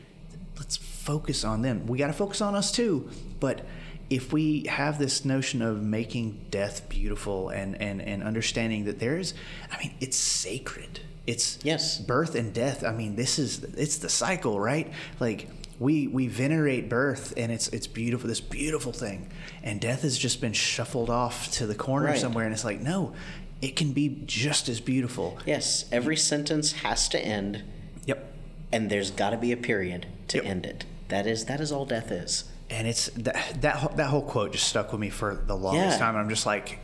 [0.57, 3.09] let's focus on them we got to focus on us too
[3.39, 3.65] but
[4.09, 9.33] if we have this notion of making death beautiful and and and understanding that there's
[9.71, 11.99] i mean it's sacred it's Yes.
[11.99, 15.49] birth and death i mean this is it's the cycle right like
[15.79, 19.29] we we venerate birth and it's it's beautiful this beautiful thing
[19.63, 22.17] and death has just been shuffled off to the corner Right.
[22.19, 23.13] somewhere and it's like no
[23.61, 25.85] it can be just as beautiful Yes.
[25.91, 27.63] Every sentence has to end,
[28.05, 28.33] yep
[28.71, 30.45] and there's got to be a period to Yep.
[30.45, 30.85] end it.
[31.07, 32.43] That is that is all death is.
[32.69, 35.97] And it's that that whole, that whole quote just stuck with me for the longest
[35.99, 36.05] Yeah.
[36.05, 36.15] time.
[36.15, 36.79] And I'm just like,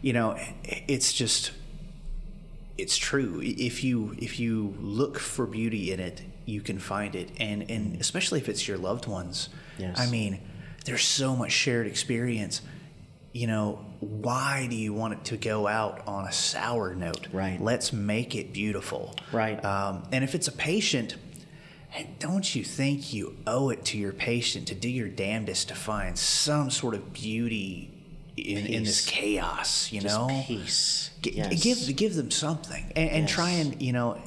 [0.00, 1.52] you know, it's just
[2.78, 3.40] it's true.
[3.42, 8.00] If you if you look for beauty in it, you can find it, and and
[8.00, 9.48] especially if it's your loved ones.
[9.78, 9.98] Yes.
[9.98, 10.40] I mean,
[10.84, 12.60] there's so much shared experience.
[13.34, 17.28] You know, why do you want it to go out on a sour note?
[17.32, 17.58] Right.
[17.60, 19.14] Let's make it beautiful.
[19.32, 19.62] Right.
[19.64, 21.16] Um, and if it's a patient,
[21.92, 25.74] hey, don't you think you owe it to your patient to do your damnedest to
[25.74, 27.90] find some sort of beauty
[28.36, 29.92] in, in this chaos?
[29.92, 31.10] You Just know, peace.
[31.22, 31.62] G- Yes.
[31.62, 34.18] give give them something, and, and try and you know,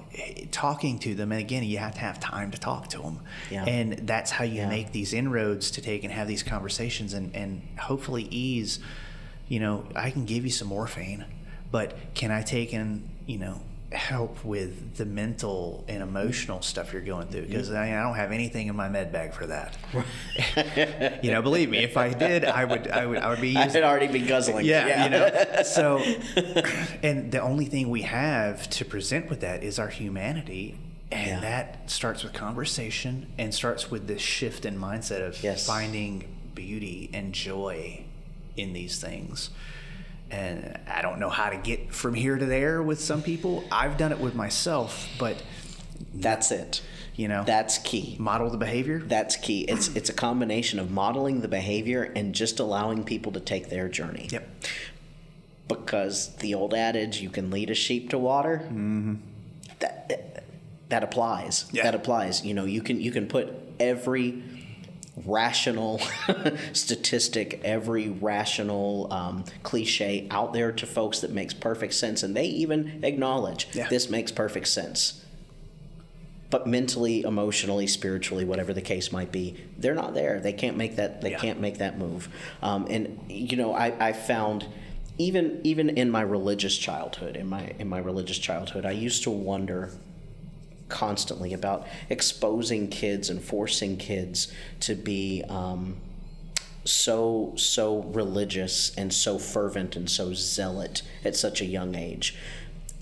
[0.51, 1.31] talking to them.
[1.31, 3.19] And again, you have to have time to talk to them,
[3.51, 3.65] Yeah.
[3.65, 4.69] and that's how you Yeah.
[4.69, 8.79] make these inroads to take and have these conversations, and and hopefully ease.
[9.49, 11.25] You know, I can give you some morphine,
[11.71, 13.59] but can I take and you know
[13.95, 17.43] help with the mental and emotional stuff you're going through?
[17.47, 19.77] Because I, I don't have anything in my med bag for that.
[21.23, 23.67] you know, believe me, if I did, I would I would I would be I
[23.69, 24.65] had already been guzzling.
[24.65, 25.63] yeah, you know.
[25.63, 25.97] So,
[27.03, 30.77] and the only thing we have to present with that is our humanity,
[31.11, 31.39] and Yeah.
[31.41, 35.65] that starts with conversation and starts with this shift in mindset of Yes.
[35.65, 38.03] finding beauty and joy
[38.57, 39.49] in these things.
[40.31, 43.63] And I don't know how to get from here to there with some people.
[43.71, 45.41] I've done it with myself, but
[46.13, 46.81] That's it.
[47.15, 48.15] you know, That's key.
[48.19, 48.99] model the behavior.
[48.99, 49.61] That's key.
[49.63, 53.87] It's it's a combination of modeling the behavior and just allowing people to take their
[53.87, 54.27] journey.
[54.31, 54.49] Yep.
[55.67, 59.15] Because the old adage, "You can lead a sheep to water," mm-hmm.
[59.79, 60.43] that
[60.89, 61.65] that applies.
[61.71, 61.83] Yeah.
[61.83, 62.45] That applies.
[62.45, 64.43] You know, you can you can put every
[65.25, 65.99] rational
[66.73, 72.45] statistic, every rational um, cliche out there to folks that makes perfect sense, and they
[72.45, 73.87] even acknowledge Yeah.
[73.87, 75.21] this makes perfect sense
[76.51, 80.39] but mentally, emotionally, spiritually, whatever the case might be, they're not there.
[80.39, 81.19] They can't make that.
[81.19, 81.39] They Yeah.
[81.39, 82.29] can't make that move.
[82.61, 84.65] Um, and you know, I, I found
[85.17, 89.31] even even in my religious childhood, in my in my religious childhood, I used to
[89.31, 89.91] wonder
[90.89, 95.97] constantly about exposing kids and forcing kids to be um,
[96.83, 102.37] so so religious and so fervent and so zealot at such a young age.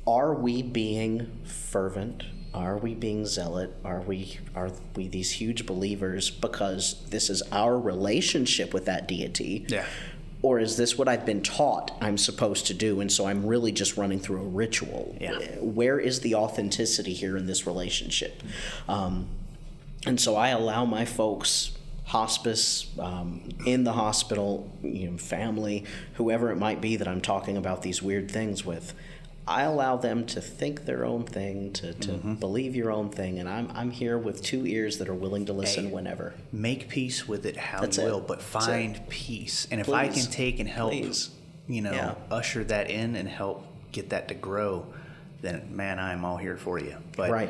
[0.08, 2.24] Are we being fervent?
[2.54, 3.76] Are we being zealot?
[3.84, 9.66] Are we are we these huge believers because this is our relationship with that deity?
[9.68, 9.86] Yeah.
[10.44, 13.72] Or is this what I've been taught I'm supposed to do, and so I'm really
[13.72, 15.16] just running through a ritual?
[15.20, 15.40] Yeah.
[15.60, 18.44] Where is the authenticity here in this relationship?
[18.90, 19.28] Um,
[20.06, 21.72] and so I allow my folks,
[22.04, 25.86] hospice, um, in the hospital, you know, family,
[26.16, 28.94] whoever it might be that I'm talking about these weird things with,
[29.48, 32.34] I allow them to think their own thing, to, to Mm-hmm.
[32.36, 35.54] believe your own thing, and I'm, I'm here with two ears that are willing to
[35.54, 35.92] listen Hey.
[35.92, 36.34] whenever.
[36.52, 38.06] make peace with it how That's you it.
[38.08, 39.68] will, but find peace.
[39.70, 41.30] And if I can take and help, Please.
[41.68, 42.16] you know, Yeah.
[42.32, 44.86] usher that in and help get that to grow,
[45.42, 46.96] then man, I'm all here for you.
[47.18, 47.50] But Right.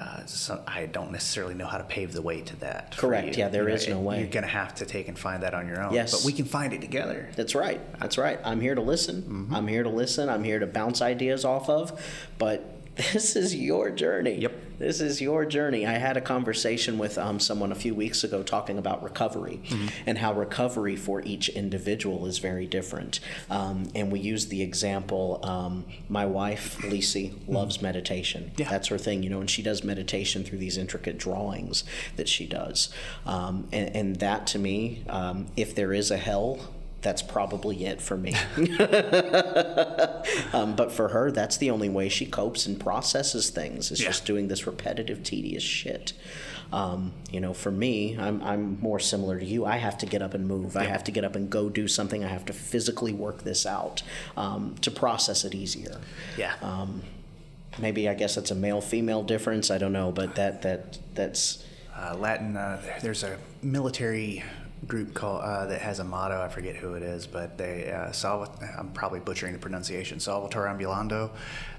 [0.00, 2.96] Uh, so I don't necessarily know how to pave the way to that.
[2.96, 3.36] Correct.
[3.36, 4.18] Yeah, there You know, no it- way.
[4.20, 5.94] You're going to have to take and find that on your own.
[5.94, 6.12] Yes.
[6.12, 7.30] But we can find it together.
[7.36, 7.80] That's right.
[8.00, 8.38] That's right.
[8.44, 9.48] I'm here to listen.
[9.52, 10.28] I'm here to listen.
[10.28, 11.98] I'm here to bounce ideas off of.
[12.38, 14.36] But this is your journey.
[14.36, 14.52] Yep.
[14.78, 15.86] This is your journey.
[15.86, 19.62] I had a conversation with um, someone a few weeks ago talking about recovery
[20.06, 23.20] and how recovery for each individual is very different.
[23.48, 28.52] Um, and we used the example um, my wife, Lisi, loves meditation.
[28.56, 28.68] Yeah.
[28.68, 31.84] That's her thing, you know, and she does meditation through these intricate drawings
[32.16, 32.90] that she does.
[33.24, 36.60] Um, and, and that to me, um, if there is a hell,
[37.02, 38.34] that's probably it for me.
[40.52, 43.90] um, but for her, that's the only way she copes and processes things.
[43.90, 44.08] Is Yeah.
[44.08, 46.12] just doing this repetitive, tedious shit.
[46.72, 49.64] Um, you know, for me, I'm, I'm more similar to you.
[49.64, 50.76] I have to get up and move.
[50.76, 52.24] I have to get up and go do something.
[52.24, 54.02] I have to physically work this out
[54.36, 56.00] um, to process it easier.
[56.36, 56.54] Yeah.
[56.62, 57.02] Um,
[57.78, 59.70] maybe I guess that's a male female difference.
[59.70, 61.64] I don't know, but that that that's
[61.96, 62.56] uh, Latin.
[62.56, 64.42] Uh, there's a military
[64.86, 66.40] group called uh, that has a motto.
[66.40, 68.48] I forget who it is, but they uh, solve.
[68.78, 70.20] I'm probably butchering the pronunciation.
[70.20, 71.30] Salvatore ambulando.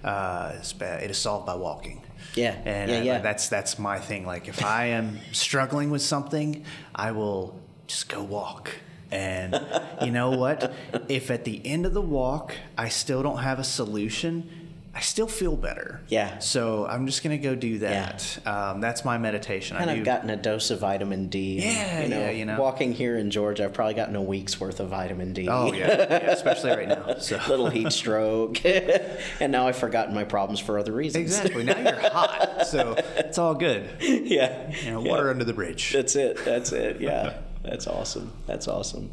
[0.04, 2.02] Uh, it is solved by walking.
[2.36, 3.20] Yeah, and yeah, uh, yeah.
[3.20, 4.26] that's that's my thing.
[4.26, 8.72] Like if I am struggling with something, I will just go walk.
[9.12, 9.60] And
[10.02, 10.74] you know what?
[11.08, 14.50] If at the end of the walk I still don't have a solution,
[14.98, 16.02] I still feel better.
[16.08, 16.40] Yeah.
[16.40, 18.40] So I'm just gonna go do that.
[18.48, 19.78] Um, that's my meditation.
[19.78, 20.06] and I I've do.
[20.06, 21.60] gotten a dose of vitamin D.
[21.60, 22.60] Yeah, you know, yeah, you know.
[22.60, 25.48] walking here in Georgia, I've probably gotten a week's worth of vitamin D.
[25.48, 27.20] Oh yeah, yeah, especially right now.
[27.20, 28.66] So Little heat stroke,
[29.40, 31.22] and now I've forgotten my problems for other reasons.
[31.22, 31.64] exactly.
[31.64, 33.88] Now you're hot, so it's all good.
[34.02, 34.72] yeah.
[34.84, 35.94] You know, water under the bridge.
[35.94, 36.44] That's it.
[36.44, 37.02] That's it.
[37.02, 37.38] Yeah.
[37.68, 38.32] That's awesome.
[38.46, 39.12] That's awesome.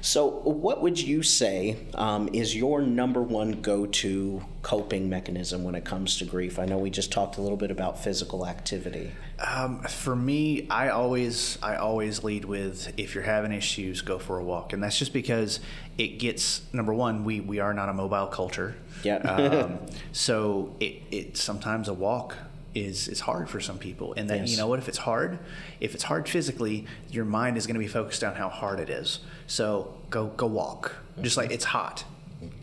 [0.00, 5.74] So, what would you say um, is your number one go to coping mechanism when
[5.74, 6.58] it comes to grief?
[6.58, 9.10] I know we just talked a little bit about physical activity.
[9.44, 14.38] Um, for me, I always I always lead with if you're having issues, go for
[14.38, 15.58] a walk, and that's just because
[15.96, 17.24] it gets number one.
[17.24, 18.76] We we are not a mobile culture.
[19.02, 19.16] Yeah.
[19.16, 19.80] um,
[20.12, 22.36] so it it sometimes a walk
[22.78, 24.50] is is hard for some people, and that Yes.
[24.50, 25.38] you know what if it's hard,
[25.80, 28.90] if it's hard physically, your mind is going to be focused on how hard it
[28.90, 29.20] is.
[29.46, 32.04] So go go walk, just like it's hot.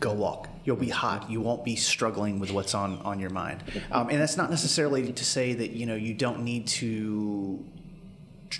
[0.00, 0.48] Go walk.
[0.64, 1.30] You'll be hot.
[1.30, 3.62] You won't be struggling with what's on on your mind.
[3.92, 7.62] Um, and that's not necessarily to say that you know you don't need to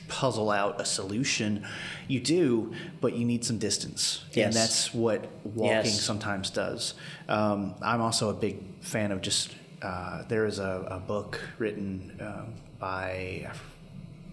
[0.08, 1.64] puzzle out a solution.
[2.08, 4.24] You do, but you need some distance.
[4.32, 4.44] Yes.
[4.46, 6.00] And that's what walking Yes.
[6.00, 6.94] sometimes does.
[7.28, 12.16] Um, I'm also a big fan of just, uh, there is a, a book written
[12.20, 13.52] um, by, I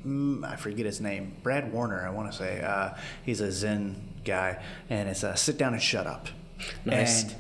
[0.08, 2.62] mm, I forget his name, Brad Warner, I want to say.
[2.62, 2.92] Uh,
[3.24, 6.28] he's a Zen guy, and it's a Sit Down and Shut Up.
[6.86, 7.24] Nice.
[7.24, 7.36] And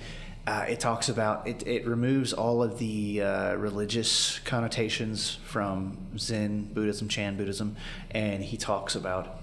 [0.46, 6.74] uh, it talks about it, it removes all of the uh, religious connotations from Zen
[6.74, 7.78] Buddhism, Chan Buddhism,
[8.12, 9.40] and he talks about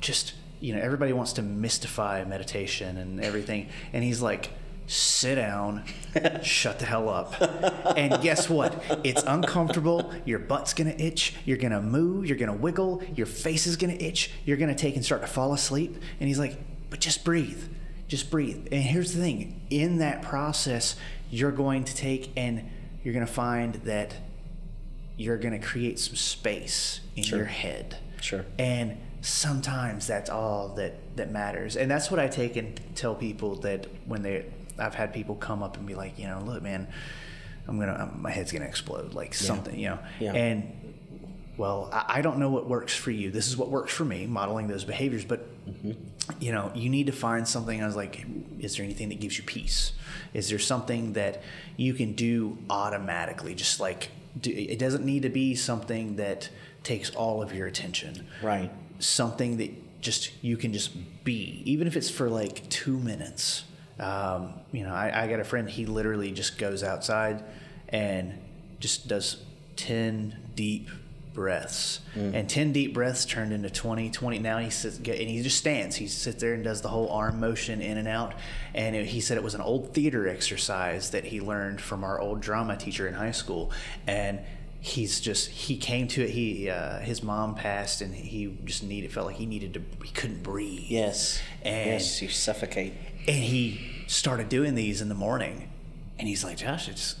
[0.00, 4.50] just you know everybody wants to mystify meditation and everything, and he's like,
[4.88, 5.84] sit down,
[6.42, 7.34] shut the hell up,
[7.96, 8.82] and guess what?
[9.04, 10.12] It's uncomfortable.
[10.24, 11.34] Your butt's gonna itch.
[11.44, 12.26] You're gonna move.
[12.26, 13.02] You're gonna wiggle.
[13.14, 14.32] Your face is gonna itch.
[14.44, 16.58] You're gonna take and start to fall asleep, and he's like,
[16.90, 17.62] but just breathe
[18.08, 18.66] just breathe.
[18.72, 20.96] And here's the thing in that process,
[21.30, 22.70] you're going to take and
[23.04, 24.14] you're going to find that
[25.16, 27.38] you're going to create some space in Sure.
[27.40, 27.98] your head.
[28.20, 28.46] Sure.
[28.58, 31.76] And sometimes that's all that, that matters.
[31.76, 34.46] And that's what I take and tell people that when they,
[34.78, 36.88] I've had people come up and be like, you know, look, man,
[37.66, 39.98] I'm going to, my head's to explode, like something, you know.
[40.20, 40.32] Yeah.
[40.32, 40.72] And
[41.58, 43.30] well, I, I don't know what works for you.
[43.30, 45.24] This is what works for me, modeling those behaviors.
[45.24, 45.92] But mm-hmm.
[46.40, 47.82] you know, you need to find something.
[47.82, 48.24] I was like,
[48.58, 49.92] is there anything that gives you peace?
[50.32, 51.42] Is there something that
[51.76, 53.54] you can do automatically?
[53.54, 54.10] Just like
[54.40, 56.48] do, it doesn't need to be something that
[56.84, 58.26] takes all of your attention.
[58.42, 58.70] Right.
[58.98, 63.64] Something that just you can just be, even if it's for like two minutes.
[63.98, 65.68] Um, you know, I, I got a friend.
[65.68, 67.42] He literally just goes outside
[67.88, 68.34] and
[68.80, 69.42] just does
[69.76, 70.88] ten deep
[71.34, 75.56] breaths and 10 deep breaths turned into 20 20 now he sits and he just
[75.56, 78.34] stands he sits there and does the whole arm motion in and out
[78.74, 82.18] and it, he said it was an old theater exercise that he learned from our
[82.20, 83.70] old drama teacher in high school
[84.08, 84.40] and
[84.80, 89.12] he's just he came to it he uh, his mom passed and he just needed
[89.12, 91.40] felt like he needed to he couldn't breathe Yes.
[91.62, 92.20] And- yes.
[92.20, 92.94] You suffocate.
[93.28, 95.70] And he started doing these in the morning
[96.18, 97.16] and he's like josh it's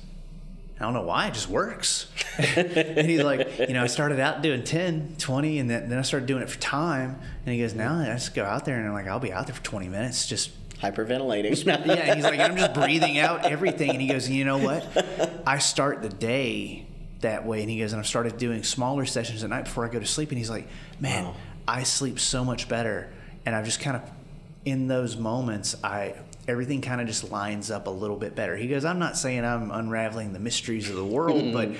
[0.80, 2.06] I don't know why, it just works.
[2.38, 6.02] and he's like, you know, I started out doing 10, 20, and then, then I
[6.02, 7.18] started doing it for time.
[7.44, 9.48] And he goes, now I just go out there and I'm like, I'll be out
[9.48, 10.28] there for 20 minutes.
[10.28, 11.64] Just, Hyperventilating.
[11.66, 11.94] yeah.
[11.94, 13.90] And he's like, I'm just breathing out everything.
[13.90, 15.42] And he goes, you know what?
[15.46, 16.86] I start the day
[17.22, 17.62] that way.
[17.62, 20.06] And he goes, and I've started doing smaller sessions at night before I go to
[20.06, 20.28] sleep.
[20.28, 20.68] And he's like,
[21.00, 21.36] man, Wow.
[21.66, 23.12] I sleep so much better.
[23.44, 24.02] And I've just kind of,
[24.70, 26.14] in those moments, I
[26.46, 28.56] everything kind of just lines up a little bit better.
[28.56, 31.70] He goes, I'm not saying I'm unraveling the mysteries of the world, but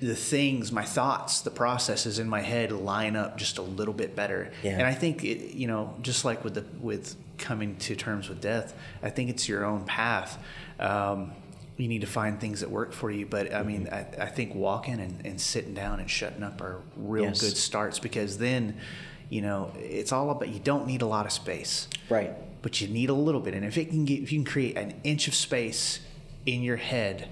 [0.00, 4.14] the things, my thoughts, the processes in my head line up just a little bit
[4.14, 4.50] better.
[4.62, 4.72] Yeah.
[4.72, 8.40] And I think it, you know, just like with the with coming to terms with
[8.40, 10.38] death, I think it's your own path.
[10.78, 11.32] Um,
[11.78, 13.26] you need to find things that work for you.
[13.26, 16.80] But I mean, I, I think walking and, and sitting down and shutting up are
[16.96, 17.40] real Yes.
[17.40, 18.76] good starts because then,
[19.28, 22.32] you know, it's all about you don't need a lot of space, Right.
[22.62, 23.54] but you need a little bit.
[23.54, 26.00] And if it can get, if you can create an inch of space
[26.44, 27.28] in your head,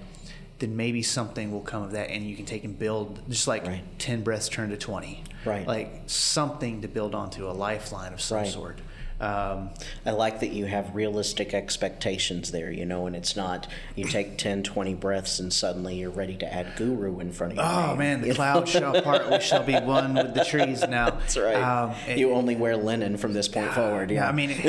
[0.59, 3.65] then maybe something will come of that, and you can take and build just like
[3.65, 3.83] Right.
[3.99, 5.67] ten breaths turn to twenty, Right.
[5.67, 8.47] Like something to build onto a lifeline of some Right.
[8.47, 8.79] sort.
[9.19, 9.69] Um,
[10.05, 14.37] I like that you have realistic expectations there, you know, and it's not you take
[14.37, 17.87] 10, 20 breaths and suddenly you're ready to add guru in front of your oh
[17.89, 21.11] name, man, the clouds shall part; we shall be one with the trees now.
[21.11, 21.55] That's right.
[21.55, 24.11] Um, it- you only wear linen from this point forward.
[24.11, 24.27] Yeah.
[24.27, 24.59] I mean, it,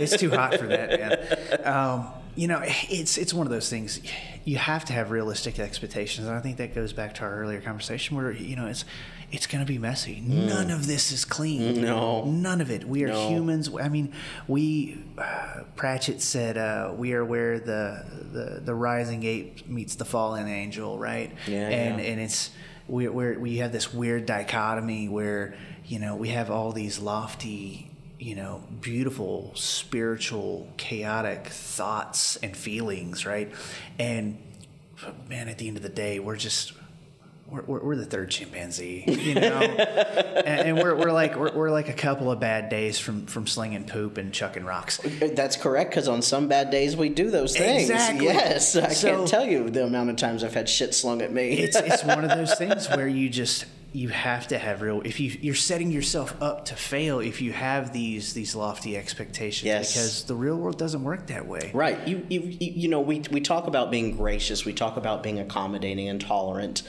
[0.00, 1.66] it's too hot for that, man.
[1.66, 4.00] Um, you know, it's it's one of those things.
[4.44, 7.60] You have to have realistic expectations, and I think that goes back to our earlier
[7.60, 8.84] conversation, where you know it's
[9.32, 10.20] it's going to be messy.
[10.20, 11.76] None of this is clean.
[11.76, 11.80] Mm.
[11.82, 12.24] No.
[12.24, 12.84] none of it.
[12.86, 13.28] We are No.
[13.28, 13.68] humans.
[13.80, 14.12] I mean,
[14.46, 20.04] we uh, Pratchett said uh, we are where the, the the rising ape meets the
[20.04, 21.32] fallen angel, right?
[21.46, 22.06] Yeah, and yeah.
[22.06, 22.50] and it's
[22.88, 27.90] we we're, we have this weird dichotomy where you know we have all these lofty
[28.18, 33.52] you know beautiful spiritual chaotic thoughts and feelings right
[33.98, 34.38] and
[35.28, 36.72] man at the end of the day we're just
[37.48, 41.70] we're, we're, we're the third chimpanzee, you know, and, and we're, we're like we're, we're
[41.70, 44.98] like a couple of bad days from from slinging poop and chucking rocks.
[45.34, 47.88] That's correct, because on some bad days we do those things.
[47.90, 48.26] Exactly.
[48.26, 51.32] Yes, I So- can't tell you the amount of times I've had shit slung at
[51.32, 51.52] me.
[51.58, 55.20] it's it's one of those things where you just you have to have real if
[55.20, 59.94] you you're setting yourself up to fail if you have these these lofty expectations Yes.
[59.94, 62.06] because the real world doesn't work that way Right.
[62.06, 65.38] You, you, you you know, we, we talk about being gracious, we talk about being
[65.38, 66.82] accommodating and tolerant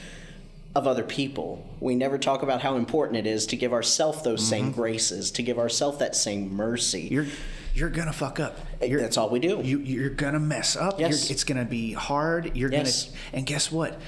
[0.76, 1.65] of other people.
[1.80, 5.41] We never talk about how important it is to give ourselves those same graces, to
[5.43, 7.05] give ourselves that same mercy.
[7.05, 7.13] Mm-hmm.
[7.13, 7.26] you're
[7.74, 9.61] you're gonna fuck up you're, That's all we do.
[9.63, 11.30] you you're gonna mess up Yes.
[11.30, 13.05] you're, it's gonna be hard you're Yes.
[13.05, 13.99] gonna and guess what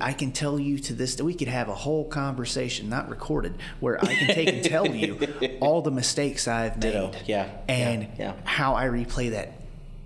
[0.00, 3.54] I can tell you to this that we could have a whole conversation not recorded
[3.80, 5.18] where I can take and tell you
[5.60, 7.12] all the mistakes I've made Ditto.
[7.26, 7.48] Yeah.
[7.68, 8.08] and Yeah.
[8.18, 8.32] Yeah.
[8.44, 9.52] how I replay that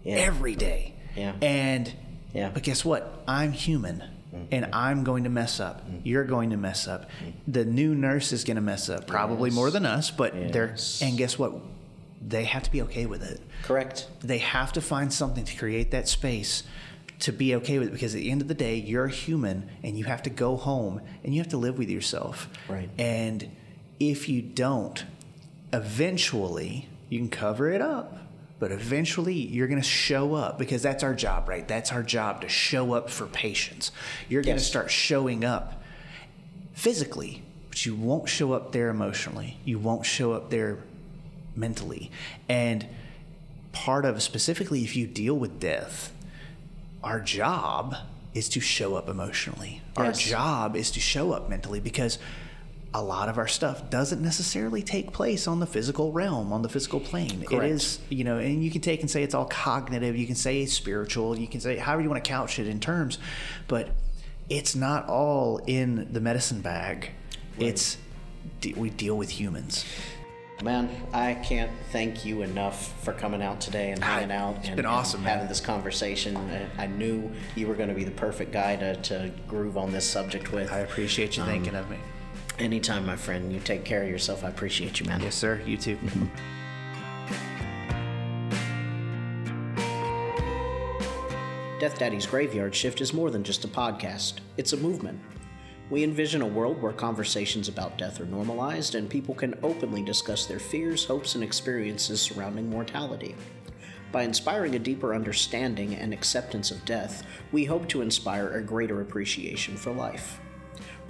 [0.05, 0.15] Yeah.
[0.17, 1.33] every day Yeah.
[1.43, 1.93] and
[2.33, 2.51] Yeah.
[2.55, 4.03] but guess what I'm human
[4.33, 4.75] and mm-hmm.
[4.75, 5.87] I'm going to mess up.
[5.87, 5.99] Mm-hmm.
[6.05, 7.11] You're going to mess up.
[7.11, 7.53] Mm-hmm.
[7.53, 9.57] The new nurse is going to mess up, probably Yes.
[9.57, 11.53] more than us, but they're and guess what?
[12.27, 13.41] They have to be okay with it.
[13.65, 14.09] Correct.
[14.21, 16.63] They have to find something to create that space
[17.21, 19.69] to be okay with it because at the end of the day, you're a human
[19.83, 22.49] and you have to go home and you have to live with yourself.
[22.69, 22.89] Right.
[22.99, 23.49] And
[24.01, 25.05] if you don't,
[25.73, 28.19] eventually you can cover it up,
[28.63, 31.67] but eventually you're going to show up because that's our job, right?
[31.67, 33.91] That's our job to show up for patients.
[34.29, 34.69] You're going to Yes.
[34.69, 35.83] start showing up
[36.73, 39.59] physically, but you won't show up there emotionally.
[39.65, 40.79] You won't show up there
[41.57, 42.13] mentally.
[42.49, 42.87] And
[43.73, 46.13] part of specifically if you deal with death,
[47.03, 47.97] our job
[48.33, 49.83] is to show up emotionally.
[49.97, 52.17] Our job is to show up mentally because
[52.95, 56.69] a lot of our stuff doesn't necessarily take place on the physical realm, on the
[56.69, 57.43] physical plane.
[57.45, 57.65] Correct.
[57.65, 60.35] It is, you know, and you can take and say it's all cognitive, you can
[60.35, 63.19] say it's spiritual, you can say however you want to couch it in terms,
[63.67, 63.89] but
[64.49, 67.13] it's not all in the medicine bag.
[67.59, 67.97] It's
[68.77, 69.85] we deal with humans.
[70.63, 74.69] Man, I can't thank you enough for coming out today and ah, hanging out it's
[74.69, 75.35] and, been and awesome, man.
[75.35, 76.37] having this conversation.
[76.79, 80.09] I, knew you were going to be the perfect guy to, to groove on this
[80.09, 80.71] subject with.
[80.71, 81.99] I appreciate you thinking um, of me.
[82.59, 83.53] Anytime, my friend.
[83.53, 84.45] You take care of yourself.
[84.45, 85.21] I appreciate you, man.
[85.21, 85.61] Yes, sir.
[85.67, 85.99] You too.
[91.83, 95.19] Death Daddy's Graveyard Shift is more than just a podcast, it's a movement.
[95.91, 100.47] We envision a world where conversations about death are normalized and people can openly discuss
[100.47, 103.35] their fears, hopes, and experiences surrounding mortality.
[104.13, 109.01] By inspiring a deeper understanding and acceptance of death, we hope to inspire a greater
[109.01, 110.39] appreciation for life.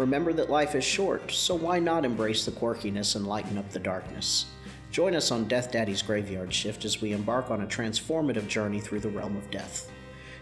[0.03, 3.79] Remember that life is short, so why not embrace the quirkiness and lighten up the
[3.79, 4.47] darkness?
[4.91, 8.99] Join us on Death Daddy's Graveyard Shift as we embark on a transformative journey through
[8.99, 9.93] the realm of death.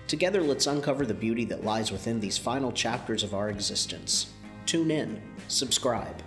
[0.06, 4.32] Together, let's uncover the beauty that lies within these final chapters of our existence.
[4.64, 6.22] Tune in, subscribe.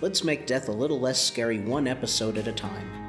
[0.00, 3.07] Let's make death a little less scary one episode at a time.